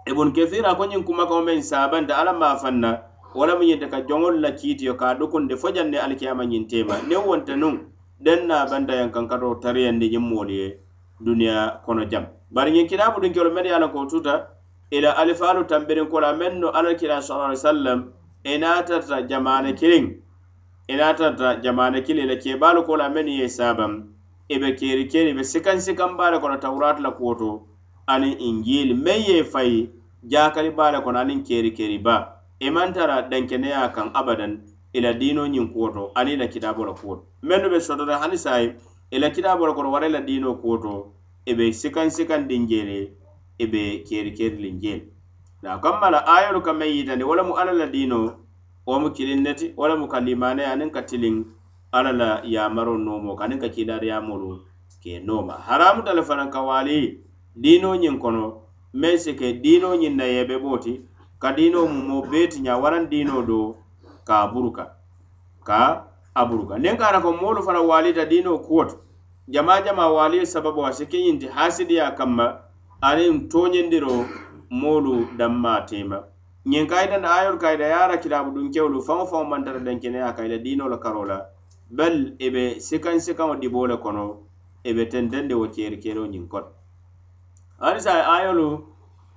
ibn 0.08 0.34
kathir 0.36 0.68
ko 0.76 0.84
nyi 0.86 1.00
kuma 1.06 1.26
ko 1.32 1.40
men 1.42 1.62
saban 1.64 2.08
da 2.12 2.16
alama 2.20 2.60
fanna 2.60 3.00
wala 3.36 3.56
mun 3.56 3.68
yinta 3.72 3.88
ka 3.88 4.02
jongol 4.08 4.40
la 4.44 4.52
kiti 4.52 4.86
yo 4.92 5.00
ka 5.00 5.14
dukunde 5.16 5.56
fojande 5.56 5.96
alkiyama 5.98 6.44
nyi 6.46 6.68
tema 6.68 7.00
ne 7.08 7.16
wonta 7.16 7.56
nun 7.56 7.88
den 8.20 8.48
na 8.52 8.66
banda 8.68 8.96
yang 9.00 9.12
kankaro 9.16 9.56
tariyandi 9.64 10.10
nyi 10.12 10.18
moliye 10.20 10.68
dunia 11.24 11.80
kono 11.88 12.04
jam 12.06 12.26
bari 12.52 12.72
nyi 12.76 12.84
kitabu 12.88 13.22
dun 13.24 13.32
kelo 13.34 13.48
media 13.56 13.80
la 13.80 13.88
ko 13.96 14.04
tuta 14.12 14.59
ila 14.92 15.12
alifaalu 15.18 15.64
tambirin 15.70 16.08
kola 16.12 16.30
meŋ 16.40 16.54
no 16.62 16.70
alla 16.78 16.94
kila 17.00 17.22
sala 17.22 17.56
sallam 17.58 18.02
ina 18.54 18.84
tata 18.86 19.22
jamana 19.30 19.72
kiliŋ 19.80 20.04
ina 20.88 21.14
tata 21.20 21.56
jamana 21.64 22.00
kili 22.06 22.24
la 22.30 22.36
keebaalu 22.44 22.82
kola 22.88 23.06
meŋ 23.14 23.28
ye 23.40 23.46
saabaŋ 23.58 23.94
i 24.54 24.60
be 24.62 24.70
keeri 24.82 25.06
keeri 25.14 25.32
be 25.38 25.44
sikaŋ 25.52 25.78
sikaŋ 25.88 26.12
baa 26.18 26.32
le 26.34 26.38
kono 26.44 26.58
tawurata 26.64 27.02
la 27.06 27.12
kuwo 27.18 27.34
to 27.40 27.50
aniŋ 28.14 28.34
injili 28.48 28.94
meŋ 29.06 29.20
ye 29.30 29.38
fayi 29.52 29.78
jaakali 30.32 30.72
baa 30.78 30.92
le 30.94 31.00
kono 31.06 31.18
aniŋ 31.24 31.40
keeri 31.48 31.72
keeri 31.78 31.98
ba. 32.06 32.16
i 32.60 32.68
maŋ 32.76 32.90
tara 32.96 33.16
dankeneya 33.32 33.94
kaŋ 33.96 34.08
abadan 34.20 34.54
ila 34.96 35.12
la 35.12 35.18
diino 35.22 35.44
ñiŋ 35.54 35.66
kuwo 35.74 35.88
to 35.96 36.02
aniŋ 36.18 36.34
i 36.36 36.38
la 36.42 36.48
kitaabo 36.54 36.84
la 36.90 36.94
kuwo 36.98 37.16
to 37.16 37.24
mennu 37.48 37.68
be 37.70 37.78
sotota 37.80 38.18
hani 38.18 38.38
saayi 38.38 38.68
ila 39.14 39.28
la 39.28 39.34
kitaabo 39.36 39.68
la 39.68 39.74
kono 39.74 39.92
wara 39.94 40.08
i 40.08 40.10
la 40.12 40.22
diinoo 40.22 40.54
sikan 40.58 40.82
to 40.82 40.94
i 41.46 41.52
be 41.58 41.66
sikaŋ 41.82 42.10
sikaŋ 42.10 42.42
dinjeele 42.50 43.00
e 43.60 43.66
be 43.68 44.00
keri 44.10 44.32
kerilin 44.40 44.80
jeen 44.84 45.02
da 45.62 45.78
kammala 45.86 46.20
ayolu 46.36 46.62
kam 46.68 46.78
men 46.82 46.92
yitani 46.96 47.24
wala 47.30 47.44
mu 47.44 47.54
alla 47.62 47.74
la 47.80 47.86
dino 47.96 48.20
wo 48.88 49.00
mu 49.04 49.10
kilin 49.18 49.44
neti 49.46 49.74
wala 49.82 49.98
mu 50.00 50.08
ka 50.14 50.20
limaneya 50.28 50.72
aniŋ 50.74 50.90
ka 50.96 51.02
tilin 51.10 51.36
alla 51.92 52.12
la 52.22 52.30
yamaro 52.54 52.96
nomo 53.06 53.36
ka 53.40 53.44
aniŋ 53.48 53.60
ka 53.64 53.70
kidariyamolu 53.76 54.52
ke 55.04 55.20
noma 55.32 55.60
haramu 55.70 56.02
tale 56.08 56.24
fanaŋ 56.30 56.50
ka 56.56 56.62
wali 56.70 57.02
dino 57.66 57.90
ñiŋ 58.04 58.16
kono 58.26 58.46
men 58.94 59.18
si 59.26 59.36
ke 59.42 59.48
dino 59.66 59.92
ñiŋ 60.04 60.14
na 60.22 60.26
yebe 60.36 60.56
bo 60.64 60.80
ti 60.86 60.94
ka 61.42 61.50
dino 61.60 61.84
mumo 61.96 62.18
beti 62.32 62.58
ña 62.68 62.80
waraŋ 62.84 63.04
dino 63.12 63.36
do 63.52 63.60
ka 64.32 64.48
buruka 64.52 64.84
ka 65.68 65.82
a 66.34 66.42
buruka 66.48 66.76
niŋ 66.86 66.96
ka 67.04 67.12
ata 67.12 67.20
ko 67.28 67.36
moolu 67.42 67.60
fana 67.68 67.82
walita 67.92 68.24
dino 68.32 68.52
kuwo 68.64 68.84
to 68.90 68.96
jama 69.54 69.82
jama 69.86 70.06
wali 70.18 70.40
sababu 70.56 70.82
a 70.88 70.96
si 70.96 71.04
ke 71.12 71.18
ñiŋ 71.28 71.36
ti 71.44 71.48
hasidiya 71.60 72.16
kamma 72.18 72.69
aniŋ 73.08 73.34
toñindiro 73.52 74.14
moolu 74.80 75.14
danma 75.40 75.74
tema 75.90 76.18
ñiŋ 76.72 76.86
kayitanta 76.92 77.28
ayol 77.38 77.56
kayita 77.64 77.86
ye 77.92 77.96
ara 78.04 78.16
kitabu 78.24 78.50
dunkewolu 78.56 78.98
faŋo 79.08 79.24
faŋo 79.32 79.46
mantara 79.52 79.80
dankeneya 79.88 80.36
kayita 80.38 80.58
diino 80.66 80.86
la 80.92 80.98
karo 81.04 81.22
la 81.32 81.38
bal 81.98 82.16
e 82.46 82.48
be 82.54 82.64
sikaŋ 82.88 83.18
sikaŋo 83.26 83.54
dibo 83.62 83.82
le 83.90 83.96
kono 84.04 84.26
e 84.90 84.92
be 84.96 85.04
tentende 85.14 85.54
wo 85.60 85.66
ceeri 85.74 85.98
kelo 86.04 86.24
ñiŋ 86.34 86.46
kono 86.52 86.70
hadisa 87.84 88.12
ye 88.20 88.24
ayolu 88.36 88.68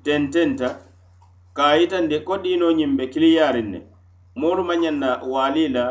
tententa 0.06 0.68
kayitandi 1.58 2.16
ko 2.26 2.34
diino 2.44 2.66
ñiŋ 2.78 2.90
be 2.98 3.04
kiliyaariŋ 3.12 3.66
ne 3.74 3.80
moolu 4.40 4.62
mañanna 4.70 5.10
waali 5.32 5.62
la 5.76 5.84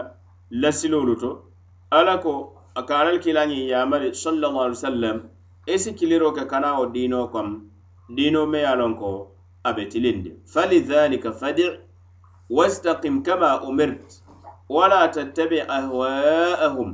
lasiloolu 0.61 1.13
to 1.21 1.31
ala 1.97 2.13
ko 2.23 2.33
ka 2.87 2.93
alal 3.01 3.17
kilaŋiŋ 3.25 3.61
yamari 3.73 4.07
sallallahu 4.23 4.57
alihi 4.63 4.77
wa 4.79 4.85
sallam 4.89 5.17
esi 5.73 5.89
kiliro 5.97 6.29
ke 6.35 6.43
kana 6.51 6.69
wo 6.79 6.85
dino 6.95 7.27
kam 7.33 7.47
dino 8.15 8.41
me 8.51 8.59
ye 8.65 8.73
ko 8.99 9.11
tilindi 9.91 10.31
falidhalika 10.53 11.31
fadi 11.39 11.63
wastaqim 12.49 13.23
kama 13.25 13.61
umirt 13.69 14.09
wala 14.69 14.99
tattabi 15.15 15.59
ahwaa'ahum 15.61 16.89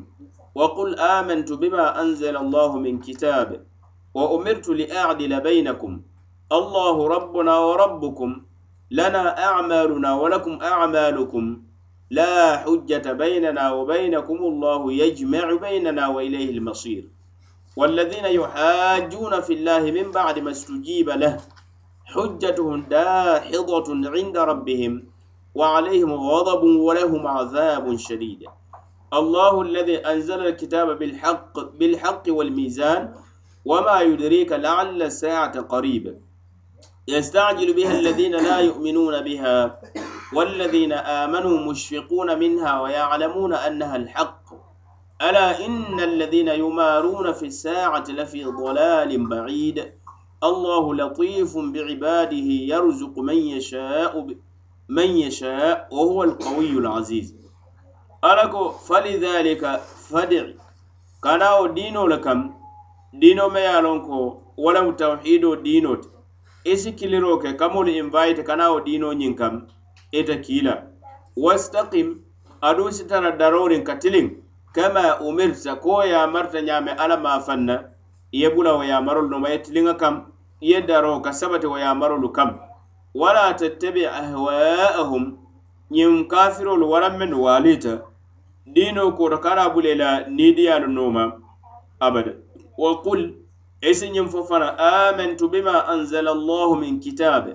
وقل 0.57 0.99
آمنت 0.99 1.53
بما 1.53 2.01
أنزل 2.01 2.37
الله 2.37 2.71
من 2.79 2.93
كتاب 3.01 3.49
وأمرت 4.13 4.67
لأعدل 4.69 5.41
بينكم 5.41 6.01
الله 6.51 6.95
ربنا 7.07 7.55
وربكم 7.57 8.29
لنا 8.91 9.23
أعمالنا 9.43 10.11
ولكم 10.21 10.53
أعمالكم 10.61 11.43
لا 12.11 12.57
حجة 12.57 13.05
بيننا 13.21 13.71
وبينكم 13.71 14.37
الله 14.49 14.81
يجمع 14.93 15.45
بيننا 15.61 16.07
وإليه 16.07 16.49
المصير 16.57 17.03
والذين 17.77 18.25
يحاجون 18.25 19.41
في 19.41 19.53
الله 19.53 19.79
من 19.79 20.11
بعد 20.11 20.39
ما 20.39 20.51
استجيب 20.51 21.09
له 21.09 21.37
حجتهم 22.05 22.81
داحضة 22.83 23.93
عند 24.09 24.37
ربهم 24.37 25.03
وعليهم 25.55 26.13
غضب 26.13 26.63
ولهم 26.63 27.27
عذاب 27.27 27.95
شديد 27.97 28.45
الله 29.13 29.61
الذي 29.61 29.97
أنزل 29.97 30.45
الكتاب 30.45 30.99
بالحق 30.99 31.59
بالحق 31.79 32.23
والميزان 32.27 33.13
وما 33.65 34.01
يدريك 34.01 34.51
لعل 34.51 35.03
الساعة 35.03 35.61
قريب 35.61 36.17
يستعجل 37.07 37.73
بها 37.73 37.99
الذين 37.99 38.31
لا 38.31 38.59
يؤمنون 38.59 39.21
بها 39.21 39.81
والذين 40.33 40.93
آمنوا 40.93 41.71
مشفقون 41.71 42.39
منها 42.39 42.81
ويعلمون 42.81 43.53
أنها 43.53 43.95
الحق 43.95 44.43
ألا 45.21 45.65
إن 45.65 45.99
الذين 45.99 46.47
يمارون 46.47 47.33
في 47.33 47.45
الساعة 47.45 48.03
لفي 48.09 48.43
ضلال 48.45 49.27
بعيد 49.29 49.91
الله 50.43 50.95
لطيف 50.95 51.57
بعباده 51.57 52.45
يرزق 52.73 53.19
من 53.19 53.35
يشاء 53.37 54.27
من 54.89 55.07
يشاء 55.17 55.87
وهو 55.91 56.23
القوي 56.23 56.69
العزيز 56.69 57.35
ألكو 58.25 58.69
فلذلك 58.69 59.77
فدع 60.09 60.45
كناو 61.23 61.67
دينو 61.67 62.07
لكم 62.07 62.53
دينو 63.13 63.49
ميالونكو 63.49 64.41
ولم 64.57 64.95
توحيدو 64.95 65.53
دينوت 65.55 66.09
isi 66.73 66.91
kiliro 66.91 67.37
ke 67.39 67.53
kamolu 67.57 67.89
invite 67.91 68.41
كناو 68.41 68.79
دينو 68.79 69.13
ñin 69.13 69.35
kam 69.35 69.67
ita 70.11 70.35
kiila 70.41 70.83
wastaqim 71.37 72.15
aɗu 72.61 72.91
sitara 72.91 73.31
kama 74.81 75.05
umirta 75.25 75.73
ko 75.81 76.05
yamarta 76.05 76.59
ñaame 76.67 76.91
alla 77.01 77.17
ma 77.17 77.39
fanna 77.45 77.75
ye 78.31 78.47
bula 78.53 78.73
wo 78.77 78.83
yamarolu 78.91 79.27
noma 79.33 79.49
ye 79.49 79.57
tilinŋa 79.65 79.93
kam 80.01 80.15
ye 80.61 80.77
daro 80.87 81.17
ka 81.25 81.31
sabati 81.39 81.65
wo 81.67 81.77
yamarolu 81.81 82.29
kam 82.37 82.49
wala 83.21 83.53
tattabi 83.57 84.05
ahwa'ahum 84.05 85.23
ñin 85.95 86.27
kafirolu 86.29 86.85
waran 86.91 87.17
men 87.17 87.33
walita 87.33 88.05
dino 88.65 89.11
kota 89.17 89.37
kara 89.37 89.69
bule 89.73 89.95
la 89.97 90.09
nidiyalu 90.37 90.87
noma 90.87 91.23
abada 91.99 92.33
wa 92.77 93.01
qul 93.03 93.33
esi 93.81 94.09
ñin 94.13 94.29
fo 94.29 94.43
fana 94.43 94.77
amantu 94.77 95.49
bima 95.49 95.87
anzala 95.93 96.31
llahu 96.35 96.75
min 96.77 96.99
kitabe 97.01 97.51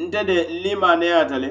nte 0.00 0.20
de 0.28 0.36
limaneyatale 0.64 1.48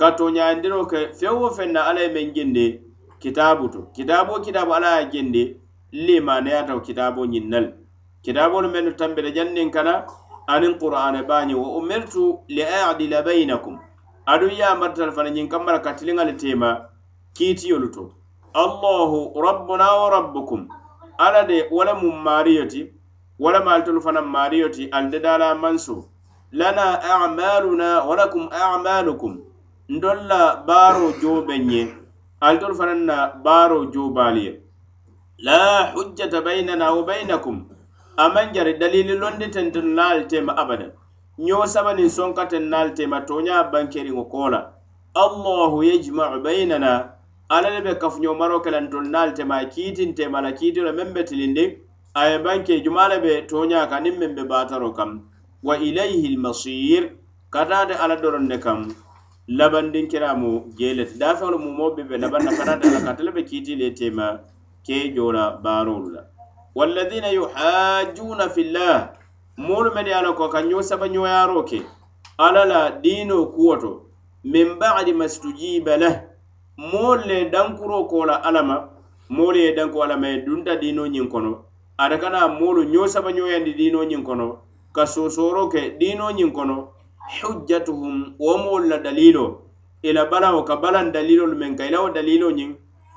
katoñayandiro 0.00 0.86
ke 0.90 0.98
fewo 1.18 1.50
fenna 1.50 1.86
alla 1.86 2.00
ye 2.00 2.08
men 2.08 2.34
jinde 2.34 2.89
kitabu 3.20 3.68
to 3.68 3.80
kitabo 3.92 4.40
kitabo 4.40 4.74
ala 4.74 4.96
ya 5.00 5.04
jende 5.04 5.56
le 5.92 6.20
mana 6.20 6.50
ya 6.50 6.62
taw 6.64 6.80
kitabo 6.80 7.26
nyinnal 7.28 7.74
kitabo 8.24 8.62
no 8.62 8.68
men 8.68 8.96
tambe 8.96 9.22
da 9.22 9.30
jannin 9.30 9.70
kana 9.70 10.06
anin 10.48 10.78
qur'an 10.78 11.14
e 11.16 11.22
bani 11.22 11.54
wa 11.54 11.68
umirtu 11.76 12.38
li 12.48 12.62
a'dila 12.64 13.22
bainakum 13.22 13.78
adu 14.26 14.48
ya 14.48 14.74
martal 14.74 15.12
fana 15.12 15.30
nyin 15.30 15.48
kamara 15.48 15.78
katilinga 15.78 16.24
le 16.24 16.32
tema 16.32 16.88
kiti 17.34 17.68
yoluto 17.68 18.10
allah 18.54 19.10
rabbuna 19.36 19.92
wa 19.94 20.10
rabbukum 20.10 20.68
ala 21.18 21.44
de 21.46 21.68
wala 21.70 21.94
mum 21.94 22.22
mariyati 22.24 22.92
wala 23.38 23.60
maltul 23.64 24.00
fana 24.00 24.22
mariyati 24.22 24.88
al 24.92 25.10
de 25.10 25.20
dala 25.20 25.54
manso 25.54 26.08
lana 26.52 27.00
a'maluna 27.04 28.00
wa 28.00 28.16
lakum 28.16 28.48
a'malukum 28.48 29.40
ndolla 29.90 30.64
baro 30.66 31.12
jobe 31.20 31.58
nye 31.58 32.00
altol 32.48 32.72
fanaŋ 32.78 33.00
na 33.08 33.16
baaro 33.44 33.78
juubaali 33.94 34.42
ye 34.46 34.52
la 35.46 35.60
hujjata 35.92 36.38
bainana 36.46 36.86
wa 36.96 37.02
bainakum 37.08 37.56
amaŋ 38.24 38.46
jari 38.54 38.72
dalili 38.80 39.14
londitente 39.22 39.80
na 39.96 40.02
ali 40.12 40.24
tema 40.32 40.52
abada 40.62 40.86
ñoo 41.46 41.64
sabaniŋ 41.74 42.08
sonkaten 42.18 42.64
na 42.72 42.76
ali 42.82 42.92
tema 42.98 43.18
toñaa 43.30 43.62
bankeriŋo 43.72 44.24
koo 44.32 44.48
la 44.54 44.60
allahu 45.24 45.78
yajmau 45.90 46.34
bainana 46.46 46.92
alla 47.54 47.68
le 47.74 47.80
be 47.86 47.92
kafuñomaro 48.02 48.56
kelantol 48.64 49.04
na 49.12 49.18
ali 49.24 49.32
tema 49.38 49.54
a 49.64 49.70
kiitintema 49.72 50.38
la 50.44 50.50
kiitilo 50.58 50.90
meŋ 50.98 51.08
be 51.16 51.22
tilindi 51.28 51.64
a 52.20 52.20
ye 52.28 52.36
banke 52.44 52.74
juma 52.84 53.04
le 53.12 53.16
be 53.24 53.32
toñaa 53.50 53.88
ka 53.90 53.96
niŋ 54.04 54.14
meŋ 54.20 54.32
be 54.38 54.42
baataro 54.50 54.90
kam 54.98 55.10
wa 55.66 55.74
ilayhi 55.88 56.26
lmasir 56.34 57.02
ka 57.52 57.60
taate 57.70 57.94
alla 58.02 58.16
doroŋ 58.22 58.44
ne 58.50 58.56
kaŋ 58.64 58.78
laban 59.48 59.88
din 59.94 60.08
kira 60.08 60.34
mu 60.36 60.68
gele 60.76 61.06
da 61.18 61.32
fawo 61.36 61.56
mu 61.58 61.70
mo 61.72 61.90
bibe 61.96 62.18
na 62.18 62.28
banna 62.28 62.52
kana 62.56 62.76
da 62.76 62.88
ka 63.00 63.14
talabe 63.16 63.44
kiti 63.46 63.76
ne 63.76 63.92
tema 63.94 64.40
ke 64.84 65.10
jora 65.14 65.58
barulla 65.64 66.26
walladina 66.74 67.28
yuhajuna 67.32 68.48
fillah 68.50 69.12
mun 69.56 69.90
men 69.94 70.06
ya 70.06 70.32
ko 70.34 70.48
kan 70.48 70.68
yo 70.70 70.82
sama 70.82 71.08
nyo 71.08 71.24
ya 71.26 71.46
roke 71.46 71.82
alala 72.38 72.90
dino 73.02 73.46
kuoto 73.52 74.04
min 74.44 74.78
ba'di 74.78 75.12
mastujiba 75.12 75.96
la 75.96 76.10
molle 76.76 77.50
dankuro 77.50 78.08
ko 78.08 78.24
la 78.24 78.36
alama 78.44 78.88
molle 79.28 79.74
danko 79.76 80.02
alama 80.04 80.28
e 80.28 80.36
dunta 80.44 80.76
dino 80.76 81.06
nyin 81.06 81.28
kono 81.28 81.64
ada 81.98 82.18
kana 82.18 82.48
molu 82.48 82.84
nyo 82.84 83.06
sama 83.08 83.32
nyo 83.32 83.48
yandi 83.50 83.72
dino 83.74 84.04
nyin 84.04 84.22
kono 84.24 84.58
ka 84.94 85.04
sosoro 85.06 85.68
ke 85.68 85.96
dino 86.00 86.30
nyin 86.30 86.52
kono 86.52 86.88
hujjatuhum 87.38 88.32
womol 88.38 88.88
la 88.88 88.98
dalilo 88.98 89.62
ila 90.02 90.26
balawo 90.26 90.64
ka 90.64 90.76
balan 90.76 91.12
dalilol 91.14 91.54
men 91.54 91.76
ka 91.78 91.86
ilawo 91.86 92.10
dalilo 92.10 92.50
ñin 92.50 92.74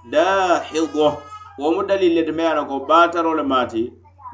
da 0.09 0.59
hido 0.69 1.17
womo 1.59 1.81
dalil 1.83 2.13
lete 2.13 2.31
me 2.31 2.45
ala 2.47 2.65
ko 2.65 2.85
batarole 2.85 3.43
maati 3.43 3.89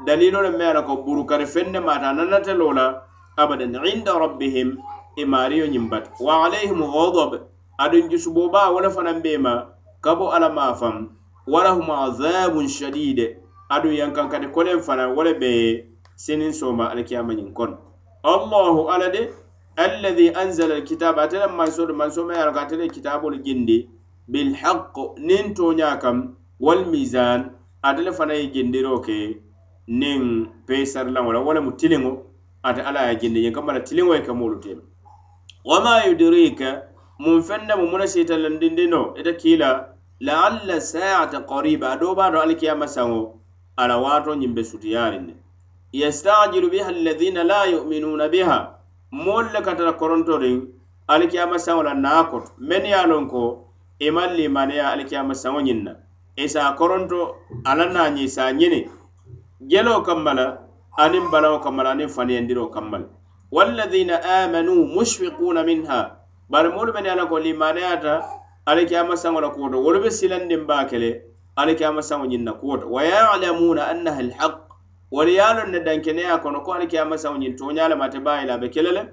dalilole 0.06 0.50
me 0.52 0.64
ala 0.66 0.82
ko 0.82 1.00
burukari 1.02 1.46
fenne 1.46 1.80
maati 1.80 2.04
ananatelola 2.12 3.02
abadan 3.36 3.74
inda 3.86 4.12
rabbihim 4.12 4.76
imariyo 5.16 5.64
e 5.64 5.70
ñin 5.70 5.88
bat 5.88 6.12
wa 6.20 6.44
alayhim 6.44 6.82
ghadab 6.84 7.48
adun 7.78 8.08
jusuboba 8.10 8.70
wala 8.70 8.90
fanan 8.90 9.22
bema 9.22 9.72
kabo 10.00 10.30
ala 10.34 10.48
mafam 10.52 11.08
walahum 11.46 11.88
azabun 11.90 12.68
shadide 12.68 13.38
adun 13.68 13.96
yankan 13.96 14.28
kati 14.28 14.52
kolen 14.52 14.82
fana 14.84 15.08
wala 15.08 15.34
be 15.34 15.84
sinin 16.16 16.52
soma 16.52 16.90
alkiyama 16.92 17.32
ñin 17.34 17.52
kon 17.54 17.78
allahu 18.22 18.92
ala 18.92 19.08
de 19.08 19.32
alladhi 19.76 20.28
anzala 20.30 20.74
alkitaba 20.74 21.22
atele 21.22 21.46
mansodo 21.46 21.94
mansomayano 21.94 22.52
ka 22.52 22.62
atele 22.62 22.88
kitabol 22.90 23.38
gindi 23.42 23.88
bilhaq 24.28 24.94
nin 25.18 25.54
toña 25.54 26.00
kam 26.00 26.34
walmisan 26.60 27.50
atele 27.82 28.12
fana 28.12 28.34
ye 28.34 28.50
gindiro 28.52 29.00
ke 29.04 29.40
nin 29.88 30.46
pesarlaola 30.66 31.40
wala 31.40 31.60
mu 31.60 31.70
tiliŋo 31.72 32.12
ate 32.62 32.82
ala 32.82 33.10
ye 33.10 33.16
gindi 33.18 33.40
ñin 33.42 33.52
kambala 33.54 33.80
tiliŋo 33.80 34.14
ye 34.14 34.22
kamolu 34.26 34.60
tem 34.60 34.78
wama 35.64 36.04
yudrika 36.06 36.82
mun 37.18 37.42
fenna 37.42 37.74
mu 37.76 37.86
muna 37.86 38.06
sitalandindino 38.10 39.14
ita 39.20 39.32
kila 39.32 39.68
laalla 40.20 40.80
saata 40.80 41.46
qariba 41.46 41.92
adobado 41.94 42.42
alkiyama 42.42 42.86
saŋo 42.88 43.38
ala 43.76 43.98
wato 44.02 44.34
ñimbe 44.34 44.62
sutiyarinne 44.66 45.34
yastajilu 45.92 46.68
biha 46.70 46.88
alladhina 46.90 47.44
la 47.44 47.66
yuminuna 47.70 48.28
biha 48.28 48.79
moolu 49.16 49.48
le 49.52 49.60
kantata 49.66 49.92
korontoriŋ 50.00 50.56
alikiyama 51.12 51.56
saŋo 51.64 51.82
la 51.88 51.94
naa 52.04 52.22
koto 52.30 52.48
meŋ 52.68 52.82
ye 52.90 52.94
a 52.94 53.04
loŋ 53.10 53.24
ko 53.32 53.42
i 54.00 54.08
maŋ 54.16 54.30
limaniya 54.38 54.84
alikiyama 54.92 55.34
saŋo 55.42 55.60
ñiŋ 55.66 55.80
na 55.86 55.92
i 56.36 56.44
si 56.52 56.58
a 56.58 56.70
koronto 56.78 57.20
a 57.64 57.74
la 57.78 57.84
naa 57.94 58.08
ñiŋ 58.16 58.28
si 58.34 58.40
a 58.40 58.48
ñini 58.58 58.80
jeloo 59.70 60.00
kanma 60.06 60.30
la 60.38 60.46
aniŋ 61.02 61.24
balawo 61.32 61.56
kanma 61.64 61.82
la 61.86 61.90
aniŋ 61.94 62.08
faniyandiroo 62.16 62.68
kanma 62.74 62.96
la 63.02 63.06
walladina 63.54 64.14
amanu 64.38 64.72
mushfikuna 64.94 65.60
minha 65.68 65.98
bari 66.52 66.68
moolu 66.74 66.90
meŋ 66.94 67.04
ye 67.06 67.10
a 67.14 67.18
loŋ 67.18 67.28
ko 67.30 67.36
limaniyata 67.46 68.12
alikiyama 68.70 69.14
saŋo 69.22 69.38
la 69.44 69.48
kuwoto 69.54 69.76
wolu 69.84 69.98
be 70.02 70.10
silandiŋ 70.18 70.62
baa 70.70 70.84
kele 70.90 71.10
alikiyama 71.60 72.00
saŋo 72.08 72.24
ñiŋ 72.30 72.42
na 72.46 72.52
kuwoto 72.60 72.86
wa 72.94 73.00
yalamuna 73.10 73.82
annaha 73.92 74.20
alhaqu 74.26 74.60
wari 75.10 75.34
yalon 75.34 75.70
ne 75.70 75.80
dankeneya 75.80 76.38
kono 76.38 76.60
ko 76.62 76.72
alkiyama 76.74 77.18
sawo 77.18 77.36
ñin 77.38 77.56
toñalamate 77.58 78.20
bayilaɓe 78.22 78.68
kelele 78.70 79.08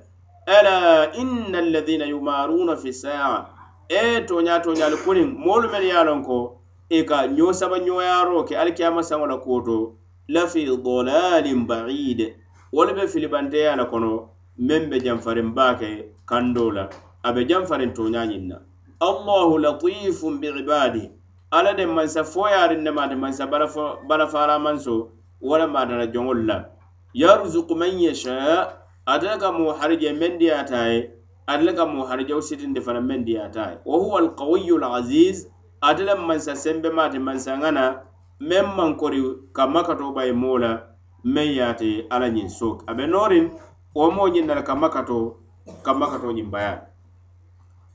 ala 0.45 1.09
inna 1.13 1.57
alladina 1.57 2.05
yumaruna 2.05 2.75
fi 2.77 2.93
saa 2.93 3.45
e 3.89 4.21
toña 4.29 4.61
toñali 4.61 4.97
kunin 5.05 5.33
molu 5.45 5.69
men 5.71 5.83
yalon 5.89 6.21
ko 6.23 6.61
e 6.89 7.01
ka 7.03 7.25
ño 7.27 7.51
saba 7.53 7.79
ñoyaro 7.79 8.43
ke 8.45 8.55
alkiyama 8.57 9.01
sawola 9.03 9.37
koto 9.41 9.95
lafi 10.29 10.65
dolalin 10.65 11.65
baid 11.67 12.33
wolu 12.73 12.93
be 12.93 13.07
filibanteyala 13.09 13.85
kono 13.89 14.29
men 14.57 14.89
be 14.89 14.99
janfarin 15.01 15.53
bake 15.55 16.13
kandola 16.29 16.89
abe 17.25 17.41
janfarin 17.49 17.89
toñañinna 17.97 18.61
allahu 19.01 19.57
latifun 19.57 20.37
biibadi 20.37 21.09
ala 21.51 21.73
de 21.73 21.85
mansa 21.87 22.21
foyarin 22.23 22.83
nemade 22.83 23.15
mansa 23.15 23.47
bala, 23.47 23.67
fo, 23.67 23.97
bala 24.07 24.27
faramanso 24.27 25.16
wala 25.41 25.67
madara 25.67 26.07
jongol 26.07 26.45
la 26.45 26.65
yarzuqu 27.13 27.75
man 27.75 27.99
yasha 27.99 28.73
atala 29.05 29.37
ka 29.37 29.51
mo 29.51 29.73
harije 29.73 30.13
men 30.13 30.37
diyata 30.37 30.87
ye 30.93 31.09
atala 31.47 31.73
ka 31.73 31.85
mo 31.85 32.05
harije 32.05 32.33
wo 32.33 32.41
sitinde 32.41 32.81
fana 32.81 33.01
men 33.01 33.25
diyata 33.25 33.61
ye 33.71 33.77
wa 33.85 33.97
huwa 33.97 34.19
alqawiyu 34.21 34.77
laziz 34.77 35.47
atala 35.81 36.15
mansa 36.15 36.55
sembe 36.55 36.89
mate 36.89 37.19
mansa 37.19 37.53
ŋana 37.61 38.01
men 38.39 38.65
mankori 38.75 39.21
ka 39.55 39.67
makatobaye 39.67 40.33
mola 40.33 40.81
men 41.23 41.51
yate 41.53 42.05
ala 42.09 42.27
ñin 42.29 42.49
sok 42.49 42.83
abe 42.89 43.05
norin 43.07 43.51
wo 43.95 44.09
mo 44.11 44.27
ñin 44.27 44.45
nala 44.47 44.61
ka 44.65 44.75
makato 44.75 45.37
ka 45.85 45.93
makato 45.93 46.31
ñin 46.33 46.49
baya 46.51 46.81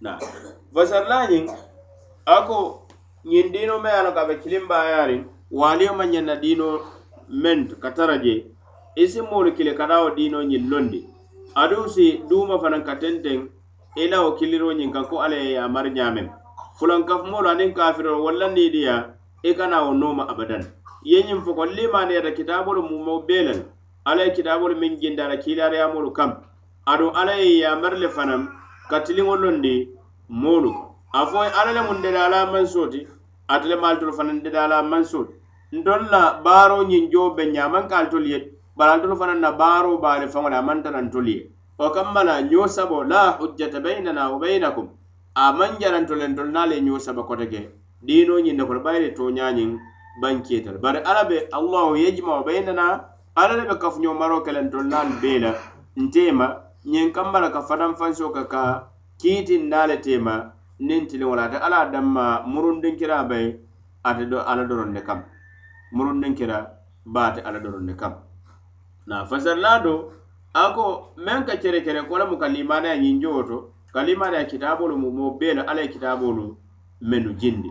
na 0.01 0.19
vasarla 0.75 1.27
ñin 1.31 1.51
ako 2.27 2.87
ñin 3.25 3.53
dino 3.53 3.79
me 3.83 3.91
alo 3.91 4.13
ka 4.15 4.23
be 4.29 4.39
kilimbayarin 4.39 5.25
waliyo 5.51 5.93
ma 5.95 6.05
ñanna 6.07 6.37
dino 6.43 6.81
ment 7.33 7.81
katara 7.81 8.19
je 8.23 8.47
isimol 9.03 9.47
e 9.49 9.53
kile 9.57 9.73
kanawo 9.75 10.11
dino 10.17 10.43
ñin 10.51 10.65
londi 10.71 11.01
aduŋ 11.63 11.85
si 11.95 12.07
duma 12.29 12.57
fanaŋ 12.63 12.83
ka 12.87 12.95
tenteŋ 13.01 13.39
ilawo 14.05 14.29
e 14.35 14.37
kiliro 14.39 14.69
ñin 14.79 14.93
kan 14.93 15.05
ko 15.11 15.17
alla 15.25 15.37
ye 15.45 15.53
yamari 15.57 15.91
ñamen 15.97 16.27
fulankafumolu 16.77 17.49
aniŋ 17.53 17.71
kafiroo 17.77 18.23
wallandiidiya 18.25 18.95
i 19.49 19.51
e 19.51 19.55
kanawo 19.59 19.91
noma 20.03 20.23
abadan 20.33 20.65
ye 21.11 21.19
ñiŋ 21.27 21.41
foko 21.45 21.65
limani 21.77 22.15
yata 22.17 22.31
kitabolu 22.39 22.81
mumo 22.91 23.15
bee 23.27 23.43
lel 23.49 23.61
alla 24.05 24.23
ye 24.25 24.31
kitabolu 24.37 24.75
miŋ 24.77 24.93
jindara 25.01 25.37
kiilariyamolu 25.43 26.11
kam 26.13 26.31
aduŋ 26.93 27.13
alla 27.21 27.35
ye 27.41 27.59
yamari 27.65 27.99
le 28.03 28.09
fanaŋ 28.17 28.43
ka 28.91 28.97
tiliŋo 29.05 29.35
londi 29.43 29.75
moolu 30.29 30.71
a 31.19 31.27
fo 31.31 31.39
alla 31.41 31.73
le 31.77 31.81
mu 31.87 31.95
dede 32.03 32.21
ala 32.27 32.39
mansoti 32.53 33.01
atele 33.49 33.77
maltolu 33.83 34.13
fanaŋ 34.19 34.37
dede 34.45 34.59
ala 34.61 34.83
mansoti 34.83 35.35
ndol 35.79 36.03
la 36.13 36.25
baaro 36.45 36.79
ñiŋ 36.91 37.05
joo 37.13 37.29
be 37.37 37.43
ñaamankaal 37.55 38.07
tolu 38.13 38.27
ye 38.35 38.39
bari 38.77 38.91
altolu 38.95 39.15
fanaŋ 39.21 39.39
na 39.45 39.51
baaro 39.61 39.93
baari 40.05 40.27
faŋole 40.33 40.57
a 40.61 40.67
maŋ 40.69 40.79
tanaŋ 40.85 41.07
tolu 41.13 41.29
ye 41.37 41.49
wo 41.79 41.89
kamma 41.97 42.21
la 42.29 42.35
ñoo 42.51 42.67
sabo 42.77 42.99
la 43.11 43.21
hujjata 43.41 43.79
baynana 43.85 44.23
wo 44.31 44.37
baynakum 44.43 44.87
a 45.35 45.45
maŋ 45.59 45.71
jarantole 45.81 46.25
ntol 46.31 46.49
niŋ 46.53 46.59
ala 46.65 46.75
ye 46.77 46.83
ñoo 46.87 46.99
saba 47.05 47.23
kote 47.29 47.47
ke 47.53 47.61
diino 48.07 48.35
ñiŋ 48.45 48.55
ne 48.57 48.63
kono 48.69 48.81
baye 48.87 48.99
le 49.05 49.09
tooñaañiŋ 49.17 49.71
bankeeta 50.21 50.69
la 50.75 50.79
bari 50.85 51.01
alla 51.09 51.23
be 51.31 51.37
allahu 51.59 51.93
yejma 52.03 52.31
wo 52.37 52.43
baynana 52.49 52.85
alla 53.41 53.53
le 53.59 53.65
be 53.71 53.75
kafuñoo 53.83 54.15
maro 54.21 54.37
ke 54.45 54.51
le 54.55 54.61
ntol 54.67 54.85
naalu 54.93 55.15
bee 55.23 55.39
la 55.45 55.51
nteema 56.03 56.47
ñiŋ 56.93 57.07
kamma 57.17 57.39
la 57.45 57.49
ka 57.55 57.61
fanaŋ 57.69 57.93
fansoo 58.01 58.31
ka 58.37 58.43
ka 58.53 58.63
kiitiŋ 59.21 59.63
naa 59.73 59.87
le 59.91 59.97
teema 60.05 60.35
niŋ 60.87 61.01
tiliŋo 61.09 61.35
la 61.39 61.45
ate 61.49 61.59
alla 61.65 61.79
a 61.85 61.91
danma 61.93 62.25
murundinkiraa 62.53 63.25
bay 63.31 63.47
ate 64.09 64.23
ala 64.53 64.63
doroŋ 64.71 64.91
ne 64.97 65.03
kamma 65.09 65.32
muru 65.93 66.13
nin 66.15 66.35
kira 66.35 66.71
baati 67.05 67.41
ala 67.41 67.61
doron 67.61 67.85
ne 67.87 67.95
kam 67.97 68.15
na 69.07 69.25
fasar 69.25 69.57
lado 69.59 70.13
ako 70.55 71.15
men 71.17 71.45
ka 71.47 71.57
kere 71.57 71.83
kere 71.85 72.05
kola 72.09 72.27
mu 72.27 72.37
kalimana 72.37 72.89
ya 72.89 72.97
nyinjo 72.99 73.31
oto 73.37 73.59
kalimana 73.95 74.39
ya 74.39 74.45
kitabulu 74.45 74.97
mu 74.99 75.11
mo 75.11 75.31
bela 75.39 75.63
ala 75.67 75.83
kitabulu 75.87 76.57
menu 77.01 77.33
jindi 77.37 77.71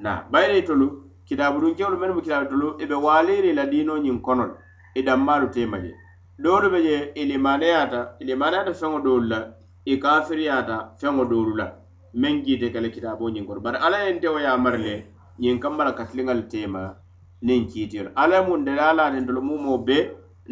na 0.00 0.24
bayre 0.32 0.62
tulu 0.64 1.04
kitabulu 1.28 1.74
kewlu 1.76 1.96
menu 2.00 2.20
kitabulu 2.22 2.48
tulu 2.50 2.66
ibe 2.82 2.94
waliri 2.94 3.52
la 3.52 3.66
dino 3.66 3.98
nyin 3.98 4.20
konon 4.20 4.50
idan 4.94 5.20
maru 5.20 5.48
temaje 5.50 5.92
dolu 6.38 6.70
be 6.70 6.82
je 6.82 7.12
ilimana 7.16 7.64
yata 7.64 8.16
ilimana 8.20 8.56
yata 8.56 8.72
fengo 8.74 9.00
dolu 9.00 9.26
la 9.28 9.46
ikafiri 9.84 10.44
yata 10.46 10.92
fengo 10.96 11.24
dolu 11.24 11.56
la 11.56 11.68
men 12.14 12.42
jite 12.44 12.72
kala 12.72 12.88
kitabu 12.88 13.30
nyin 13.30 13.46
kono 13.46 13.60
bar 13.60 13.76
ala 13.76 13.98
yente 14.08 14.28
wa 14.28 14.40
ya 14.42 14.56
marle 14.58 15.06
nyin 15.38 15.60
kambala 15.60 15.92
katlingal 15.92 16.42
temaje 16.48 17.01
niŋ 17.46 17.60
kiitiyo 17.70 18.02
alla 18.22 18.34
ye 18.38 18.42
muŋ 18.48 18.58
dali 18.66 18.82
ala 18.90 19.04
niŋ 19.14 19.24
tolu 19.28 19.42
mumo 19.48 19.72
be 19.86 19.98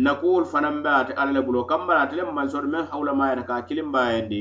nakuwolu 0.05 0.47
fanaŋ 0.53 0.75
be 0.85 0.91
ate 1.01 1.13
alla 1.21 1.33
le 1.37 1.41
bulo 1.47 1.61
kamma 1.71 1.91
le 1.97 2.01
ate 2.05 2.15
le 2.19 2.23
mansoto 2.39 2.69
meŋ 2.75 2.85
hawulama 2.91 3.25
yata 3.31 3.43
ka 3.49 3.57
kilimba 3.69 4.01
yendi 4.13 4.41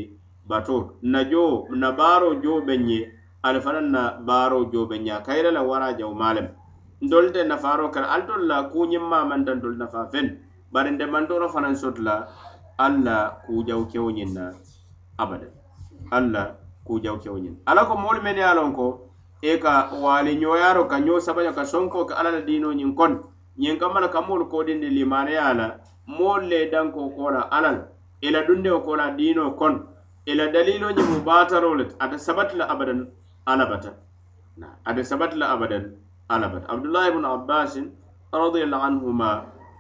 bato 0.49 0.75
najo 1.13 1.43
na 1.81 1.87
baaro 1.99 2.29
jo 2.43 2.53
be 2.67 2.73
ye 2.89 2.99
ali 3.45 3.59
fanaŋ 3.65 3.85
na 3.95 4.01
baaro 4.27 4.59
jo 4.73 4.81
be 4.89 4.95
ye 5.05 5.11
a 5.17 5.19
kayira 5.25 5.49
le 5.57 5.61
wara 5.69 5.87
jawuma 5.99 6.27
lem 6.35 6.47
ntolu 7.05 7.27
te 7.35 7.41
nafaaro 7.51 7.85
kela 7.93 8.07
ali 8.13 8.23
tolu 8.27 8.43
la 8.51 8.57
kuñiŋ 8.71 9.03
mamanta 9.11 9.51
ntolu 9.57 9.75
nafa 9.81 9.99
fen 10.11 10.25
bari 10.73 10.89
nte 10.91 11.05
mantoro 11.13 11.45
fanaŋ 11.53 11.73
soto 11.81 12.01
la 12.07 12.15
alla 12.85 13.17
kujaw 13.45 13.81
kewo 13.91 14.09
ñiŋ 14.17 14.29
na 14.37 14.43
abada 15.21 15.47
alla 16.17 16.43
kujaw 16.87 17.15
kewo 17.23 17.37
ñiŋ 17.43 17.55
ala 17.69 17.81
ko 17.89 17.93
moolu 18.03 18.19
men 18.25 18.37
ye 18.41 18.45
a 18.51 18.57
lon 18.57 18.71
ko 18.77 18.85
e 19.41 19.57
ka 19.57 19.89
wali 19.95 20.35
ñoyaro 20.35 20.83
ka 20.91 20.99
ño 20.99 21.15
sabaño 21.23 21.51
ka 21.55 21.63
sonko 21.63 22.05
ka 22.05 22.13
alla 22.19 22.31
la 22.35 22.41
dino 22.41 22.69
ñin 22.75 22.91
kon 22.95 23.13
ñin 23.57 23.79
kammana 23.79 24.07
ka 24.11 24.19
moolu 24.21 24.45
kodindi 24.51 24.89
limaneya 24.91 25.53
la 25.53 25.67
moolu 26.07 26.47
le 26.51 26.59
danko 26.71 27.09
kola 27.15 27.41
alal 27.57 27.77
ila 28.21 28.39
dundeo 28.47 28.79
kola 28.83 29.15
dino 29.15 29.43
kon 29.59 29.75
ila 30.27 30.45
dalilo 30.53 30.87
ñimu 30.91 31.23
batarol 31.27 31.77
le 31.77 31.85
ata 31.99 32.17
sabati 32.19 32.57
la 32.57 32.65
abadan 32.67 33.07
alabata 33.45 33.91
ata 34.85 35.03
sabati 35.03 35.35
la 35.39 35.47
abadan 35.55 35.95
alabata 36.27 36.67
abdullah 36.67 37.07
ibnu 37.07 37.27
abbasin 37.27 37.87
radiallahu 38.35 38.83
anhuma 38.89 39.31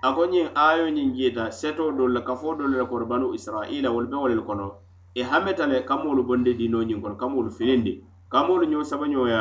ako 0.07 0.21
ñin 0.31 0.47
ayo 0.55 0.87
ñin 0.87 1.11
jiita 1.15 1.51
seto 1.51 1.91
dol 1.91 2.13
la 2.15 2.21
kafo 2.23 2.55
dol 2.55 2.71
la 2.71 2.85
kono 2.87 3.05
banu 3.05 3.35
israila 3.35 3.91
wol 3.91 4.07
be 4.07 4.15
wolel 4.15 4.39
kono 4.41 4.65
e 5.13 5.19
hametale 5.21 5.83
kamoolu 5.83 6.23
bonde 6.23 6.55
dino 6.55 6.79
ñin 6.79 7.01
kono 7.03 7.19
kamoolu 7.19 7.51
filindi 7.51 8.07
kamoolu 8.33 8.63
ñoo 8.71 8.83
sabañooya 8.91 9.39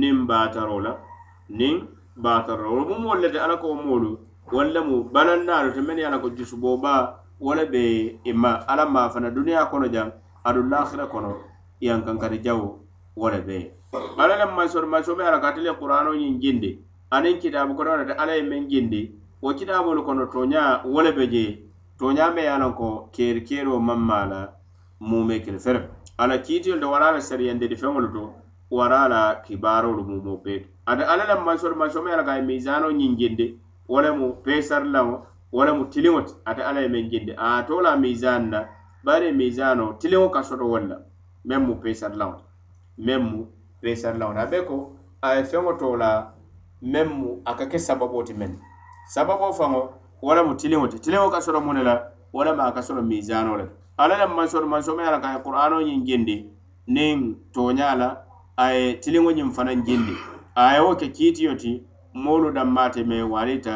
niŋ 0.00 0.16
baataroo 0.30 0.78
la 0.86 0.92
niŋ 1.58 1.74
baataro 2.24 2.62
la 2.76 2.80
wo 2.80 2.84
mu 2.90 2.94
moolu 3.02 3.18
lete 3.24 3.38
ala 3.44 3.54
ko 3.60 3.66
wo 3.72 3.76
moolu 3.84 4.10
walla 4.54 4.80
mu 4.88 4.96
banannaalu 5.14 5.70
te 5.74 5.80
meŋ 5.86 5.96
ye 6.00 6.04
ala 6.08 6.18
ko 6.22 6.28
jusuboo 6.36 6.76
baa 6.84 7.02
wo 7.44 7.50
le 7.58 7.64
be 7.72 7.82
i 8.24 8.32
ma 8.42 8.50
ala 8.72 8.84
maa 8.94 9.08
fana 9.12 9.28
duniyaa 9.36 9.66
kono 9.70 9.86
jaŋ 9.94 10.08
aduŋ 10.48 10.66
laahira 10.72 11.06
kono 11.12 11.30
yaŋ 11.86 11.98
kankati 12.06 12.38
jawo 12.44 12.68
wo 13.18 13.26
le 13.34 13.40
bee 13.48 13.64
ala 14.22 14.34
le 14.40 14.44
masoo 14.56 14.86
masoo 14.92 15.14
be 15.18 15.22
ala 15.28 15.38
ka 15.42 15.48
ate 15.50 15.60
le 15.66 15.70
kuraanoo 15.80 16.14
ñiŋ 16.20 16.34
jindi 16.42 16.70
aniŋ 17.14 17.34
kitaabu 17.42 17.72
kono 17.76 17.90
lete 18.00 18.12
ala 18.22 18.32
ye 18.36 18.42
meŋ 18.50 18.62
jindi 18.70 19.00
wo 19.42 19.50
kitaabolu 19.58 20.02
kono 20.06 20.22
tooñaa 20.34 20.82
wo 20.92 20.98
le 21.04 21.10
be 21.18 21.24
jee 21.32 21.50
tooñaa 21.98 22.30
me 22.34 22.40
ye 22.46 22.50
a 22.54 22.58
lanko 22.62 22.88
keeri 23.14 23.40
keeroo 23.48 23.80
maŋ 23.88 24.00
maa 24.10 24.24
la 24.32 24.38
muumee 25.08 25.40
kili 25.44 25.58
ferme 25.64 25.88
ala 26.20 26.38
kiitiyol 26.38 26.80
de 26.80 26.86
wara 26.92 27.08
la 27.16 27.20
sariyandedi 27.20 27.76
feŋolu 27.80 28.08
to 28.14 28.22
wara 28.76 29.08
la 29.08 29.22
kibaarolu 29.44 30.02
mumo 30.08 30.34
bee 30.44 30.58
to 30.60 30.68
ate 30.86 31.02
alla 31.04 31.24
la 31.24 31.36
mansolu 31.40 31.74
mansomo 31.76 32.08
ye 32.10 32.16
la 32.16 32.24
ka 32.24 32.34
ye 32.36 32.42
misano 32.42 32.88
ñinjindi 32.92 33.46
wo 33.88 34.00
le 34.02 34.10
mu 34.18 34.28
peesari 34.44 34.88
laŋo 34.88 35.16
wo 35.54 35.64
le 35.64 35.72
mu 35.72 35.84
tiliŋo 35.92 36.20
ti 36.26 36.32
ate 36.44 36.60
alla 36.62 36.80
ye 36.80 36.88
meŋ 36.88 37.04
jindi 37.10 37.32
a 37.38 37.64
to 37.66 37.80
la 37.80 37.96
misan 37.96 38.50
na 38.50 38.58
bari 39.04 39.26
e 39.28 39.32
misano 39.32 39.96
tiliŋo 40.00 40.28
ka 40.30 40.42
soto 40.42 40.64
wol 40.68 40.84
la 40.88 40.96
meŋ 41.48 41.60
mu 41.66 41.74
peesari 41.82 42.16
laŋo 42.16 42.36
ti 42.94 43.00
meŋ 43.06 43.20
mu 43.30 43.40
peesari 43.80 44.18
laŋo 44.18 44.32
ti 44.32 44.38
a 44.42 44.46
be 44.50 44.58
ko 44.68 44.76
a 45.22 45.34
ye 45.36 45.42
feŋo 45.44 45.72
to 45.78 45.96
la 45.96 46.32
meŋ 46.82 47.08
mu 47.08 47.28
a 47.44 47.54
ka 47.56 47.64
ke 47.66 47.78
sababo 47.78 48.22
ti 48.22 48.34
meŋ 48.34 48.52
sababo 49.08 49.52
faŋo 49.52 49.80
wo 50.22 50.34
le 50.34 50.42
mu 50.42 50.54
tiliŋo 50.54 50.86
ti 50.92 50.98
tiliŋo 51.00 51.30
ka 51.32 51.40
soto 51.40 51.60
mu 51.60 51.72
ne 51.72 51.82
la 51.82 52.09
wo 52.32 52.44
le 52.44 52.52
maa 52.56 52.72
ka 52.74 52.82
solo 52.86 53.02
misano 53.02 53.52
le 53.58 53.64
alla 53.98 54.14
le 54.18 54.26
mansoto 54.26 54.66
mansomo 54.70 55.02
yala 55.02 55.18
ka 55.20 55.38
qur'ano 55.44 55.76
ñiŋ 55.86 55.98
jindi 56.06 56.36
niŋ 56.94 57.18
tooña 57.54 57.88
la 58.00 58.08
a 58.56 58.70
ye 58.74 58.84
tiliŋo 59.02 59.30
ñiŋ 59.36 59.48
fanaŋ 59.56 59.78
jindi 59.86 60.14
a 60.62 60.74
ye 60.74 60.80
wo 60.86 60.92
ke 61.00 61.06
kiitiyo 61.16 61.52
ti 61.62 61.70
moolu 62.22 62.48
danmaate 62.56 63.00
ma 63.10 63.16
waliita 63.34 63.72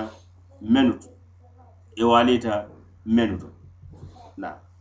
menutu 0.75 1.09
e 1.97 2.03
waliita 2.13 2.53
menutu 3.17 3.49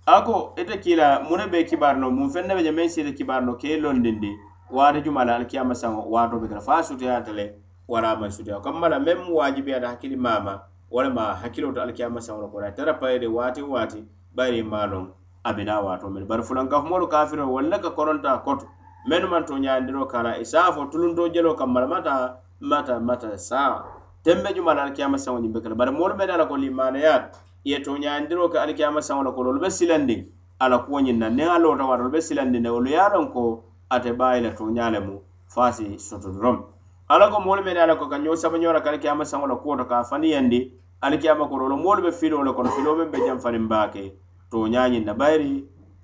a 0.05 0.15
ko 0.27 0.35
ite 0.61 0.75
kiila 0.83 1.05
mune 1.29 1.45
be 1.51 1.57
kibaari 1.69 1.99
no 2.01 2.07
mun 2.17 2.29
feŋ 2.33 2.45
ne 2.47 2.53
be 2.57 2.61
je 2.65 2.71
meŋ 2.77 2.87
siita 2.93 3.11
kibaari 3.17 3.45
no 3.47 3.53
ke 3.59 3.67
i 3.75 3.79
londindi 3.83 4.31
waati 4.75 4.99
juma 5.05 5.25
la 5.27 5.33
alikiyama 5.35 5.75
saŋo 5.81 6.01
waato 6.13 6.35
be 6.41 6.47
kela 6.49 6.61
fo 6.65 6.71
a 6.79 6.83
sutiyaata 6.87 7.31
le 7.39 7.45
wala 7.91 8.07
a 8.11 8.15
maŋ 8.19 8.31
sutiya 8.35 8.61
kamma 8.63 8.87
la 8.91 8.97
meŋ 9.05 9.17
mu 9.25 9.31
waajibiyaata 9.39 9.87
hakkili 9.91 10.15
maama 10.25 10.53
wala 10.93 11.09
ma 11.09 11.21
hakilo 11.21 11.41
hakkiloto 11.41 11.81
alkiyama 11.81 12.21
saŋolo 12.21 12.53
wala 12.53 12.67
a 12.67 12.71
tara 12.71 12.93
de 13.17 13.25
wati 13.25 13.61
wati 13.65 14.05
bari 14.31 14.61
maa 14.61 14.93
abina 15.43 15.81
wato 15.81 16.05
be 16.13 16.21
bar 16.23 16.43
fulan 16.45 16.69
mel 16.69 16.69
bari 16.69 16.77
fulankafumolu 17.09 17.09
kafiro 17.09 17.43
walla 17.49 17.79
ka 17.81 17.89
koronta 17.97 18.37
koto 18.45 18.67
men 19.09 19.25
man 19.27 19.41
to 19.43 19.53
nyandiro 19.57 20.05
kala 20.07 20.37
isafo 20.37 20.83
e 20.85 20.91
tulundo 20.93 21.27
jelo 21.33 21.55
kamal 21.57 21.87
mata 21.89 22.35
mata 22.61 22.99
mata 23.01 23.35
sa 23.41 23.81
tembe 24.23 24.53
juma 24.53 24.53
jumala 24.53 24.81
alkiyama 24.85 25.17
saŋo 25.17 25.41
ñiŋ 25.41 25.51
be 25.53 25.59
kala 25.65 25.73
bari 25.75 25.91
moolu 25.97 26.13
be 26.13 26.29
ala 26.29 26.45
ko 26.45 26.57
ya 26.59 27.31
ye 27.65 27.77
to 27.81 27.97
nyandiro 27.97 28.45
ka 28.53 28.61
alkiyama 28.61 29.01
saŋo 29.01 29.25
wala 29.25 29.31
kono 29.33 29.49
wolu 29.49 29.61
be 29.65 29.69
silandiŋ 29.73 30.25
ala 30.61 30.77
ko 30.85 31.01
nyin 31.01 31.17
na 31.17 31.29
ne 31.33 31.43
alo 31.49 31.73
loota 31.73 31.89
waata 31.89 32.03
wolu 32.05 32.11
be 32.13 32.21
silandiŋ 32.21 32.61
ne 32.61 32.69
wolu 32.69 32.89
yaron 32.93 33.33
ko 33.33 33.63
ate 33.89 34.13
bayila 34.13 34.53
to 34.53 34.69
nyale 34.69 34.99
mu 35.01 35.17
fasi 35.49 35.97
sotodrom 35.97 36.37
dorom 36.37 36.57
ala 37.09 37.31
ko 37.33 37.41
moolu 37.41 37.63
mene 37.65 37.81
ala 37.81 37.95
ko 37.97 38.05
ka 38.05 38.19
ñoo 38.21 38.37
sabañoo 38.37 38.77
kala 38.83 39.01
kiyama 39.01 39.25
saŋo 39.25 39.49
wala 39.49 39.55
ko 39.57 39.73
to 39.81 39.85
ka 39.89 39.99
a 39.99 40.05
faniyandi 40.05 40.82
alikiyama 41.03 41.47
korolo 41.47 41.77
moolu 41.77 42.01
be 42.01 42.11
filoo 42.15 42.43
le 42.47 42.53
kono 42.55 42.71
filoo 42.71 42.95
meŋ 42.95 43.11
be 43.11 43.17
janfaniŋ 43.27 43.65
baake 43.71 44.03
to 44.51 44.57
ñañinna 44.73 45.13
bayiri 45.19 45.51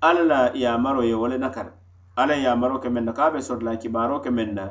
alla 0.00 0.22
la 0.30 0.40
yamaro 0.62 1.00
ye 1.08 1.14
wo 1.16 1.26
le 1.28 1.36
nakari 1.40 1.72
alla 2.20 2.36
yamaro 2.36 2.76
ke 2.84 2.88
meŋ 2.92 3.04
na 3.08 3.12
ka 3.16 3.26
a 3.26 3.30
be 3.32 3.40
sotola 3.40 3.80
kibaro 3.80 4.20
ke 4.20 4.30
meŋ 4.30 4.48
na 4.52 4.64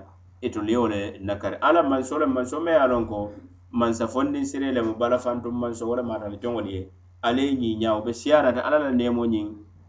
itolu 0.46 0.70
ye 0.70 0.78
wo 0.78 0.88
le 0.88 1.02
nakari 1.28 1.58
alla 1.58 1.82
manso 1.82 2.18
le 2.22 2.26
manso 2.30 2.62
ma 2.62 2.72
ye 2.78 2.78
a 2.78 2.86
lon 2.88 3.10
ko 3.10 3.34
mansa 3.74 4.06
fondiŋ 4.06 4.46
siree 4.46 4.70
le 4.72 4.82
mu 4.86 4.94
balafantum 4.94 5.50
manso 5.54 5.90
wo 5.90 5.98
le 5.98 6.06
maata 6.06 6.30
le 6.30 6.38
joŋolu 6.38 6.70
ye 6.78 6.82
ala 7.26 7.42
ye 7.42 7.58
ñiiña 7.58 7.98
wo 7.98 8.06
be 8.06 8.14
siyaanata 8.14 8.62
alla 8.62 8.80
la 8.86 8.92
neemo 8.94 9.26
ñiŋ 9.26 9.48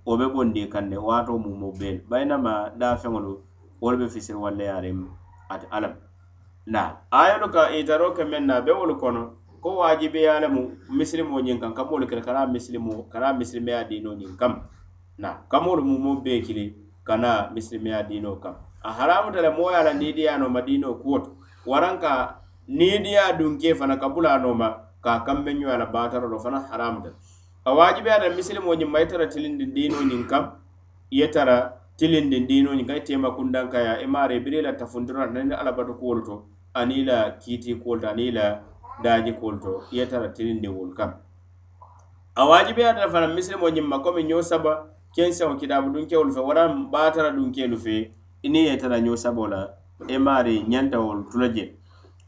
wo 0.09 0.17
be 0.17 0.25
bondi 0.25 0.65
kande 0.73 0.97
waato 0.97 1.37
mumo 1.37 1.69
bee 1.77 2.01
le 2.01 2.01
bayinama 2.09 2.73
daafeŋolu 2.81 3.33
wolu 3.77 3.97
be 4.01 4.07
fisiri 4.09 4.41
walla 4.41 4.65
ye 4.65 4.73
aliŋ 4.73 5.05
ate 5.53 5.69
alla 5.69 5.89
ma 5.89 6.01
naa 6.65 6.89
ayolu 7.13 7.53
ka 7.53 7.69
itaro 7.77 8.17
ke 8.17 8.25
meŋ 8.25 8.45
na 8.49 8.65
be 8.65 8.73
wolu 8.73 8.97
kono 8.97 9.40
ko 9.61 9.77
wajibe 9.77 10.21
ya 10.25 10.41
lamu 10.41 10.73
misilimo 10.89 11.41
ñin 11.41 11.61
kan 11.61 11.75
kamolu 11.77 12.07
kele 12.09 12.21
kana 12.21 12.47
misilimo 12.49 13.05
kana 13.13 13.33
misilimeya 13.37 13.85
dino 13.85 14.15
ñin 14.17 14.33
kam 14.37 14.65
na 15.19 15.37
kamolu 15.53 15.85
mu 15.85 15.99
mo 15.99 16.13
be 16.25 16.41
kili 16.41 16.73
kana 17.05 17.51
misilimeya 17.53 18.03
dino 18.09 18.37
kam 18.41 18.55
a 18.83 18.91
haramuta 18.93 19.43
le 19.43 19.51
moya 19.53 19.85
la 19.85 19.93
nidiya 19.93 20.39
no 20.41 20.49
ma 20.49 20.61
dino 20.63 20.95
kuwoto 20.97 21.37
waranka 21.67 22.41
nidiya 22.69 23.33
dunke 23.37 23.75
fana 23.75 23.97
kabula 24.01 24.39
no 24.41 24.55
ma 24.55 24.69
ka 25.05 25.21
kambe 25.25 25.53
ñoya 25.55 25.77
la 25.79 25.87
batarolo 25.87 26.41
fana 26.41 26.61
haramuta 26.73 27.13
a 27.65 27.73
wajibe 27.75 28.11
ada 28.13 28.31
misilimo 28.33 28.73
ñin 28.75 28.89
maitara 28.89 29.27
tilindi 29.29 29.67
dino 29.67 30.01
ñin 30.09 30.25
kam 30.27 30.57
yetara 31.11 31.77
tilindi 31.99 32.41
dino 32.49 32.73
ñin 32.75 32.87
kam 32.87 32.97
ite 32.97 33.17
ma 33.19 33.31
kundankaya 33.37 34.01
e 34.01 34.07
mare 34.07 34.41
birila 34.41 34.73
tafundirata 34.73 35.31
nani 35.33 35.53
alabatu 35.55 35.95
kuwolu 36.01 36.23
to 36.25 36.35
anila 36.73 37.31
kiti 37.37 37.75
kuwolu 37.77 38.01
to 38.01 38.09
anila 38.09 38.70
daji 39.03 39.33
kulto 39.33 39.83
yetara 39.93 40.29
tinin 40.29 40.61
de 40.61 40.69
wul 40.69 40.95
kam 40.95 41.13
awaji 42.35 42.73
be 42.73 42.83
ada 42.89 43.09
fara 43.11 43.29
misri 43.29 43.57
mo 43.57 43.69
nyimma 43.71 44.03
ko 44.03 44.13
mi 44.13 44.23
nyosa 44.25 44.59
ba 44.59 44.87
ken 45.17 45.33
sa 45.33 45.47
wakida 45.49 45.81
bu 45.83 45.93
dun 45.93 46.07
kewul 46.07 46.33
fe 46.33 46.41
wara 46.41 46.69
batara 46.93 47.31
dun 47.33 47.53
kelu 47.53 47.77
fe 47.79 48.13
ini 48.43 48.67
yetara 48.69 49.01
nyosa 49.01 49.33
bola 49.33 49.75
e 50.09 50.19
mari 50.19 50.63
nyanta 50.69 51.01
wol 51.01 51.25
tulaje 51.33 51.75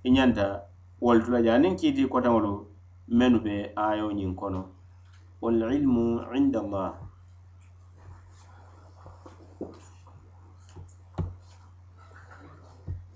e 0.05 0.11
nyanta 0.11 0.63
wol 1.01 1.21
tulaje 1.25 1.53
anin 1.53 1.77
kidi 1.77 2.09
kota 2.09 2.31
wolu 2.31 2.67
menu 3.09 3.41
be 3.41 3.73
ayo 3.77 4.13
nyin 4.13 4.35
kono 4.37 4.65
wal 5.41 5.55
ilmu 5.59 6.23
inda 6.39 6.61
Allah 6.63 7.02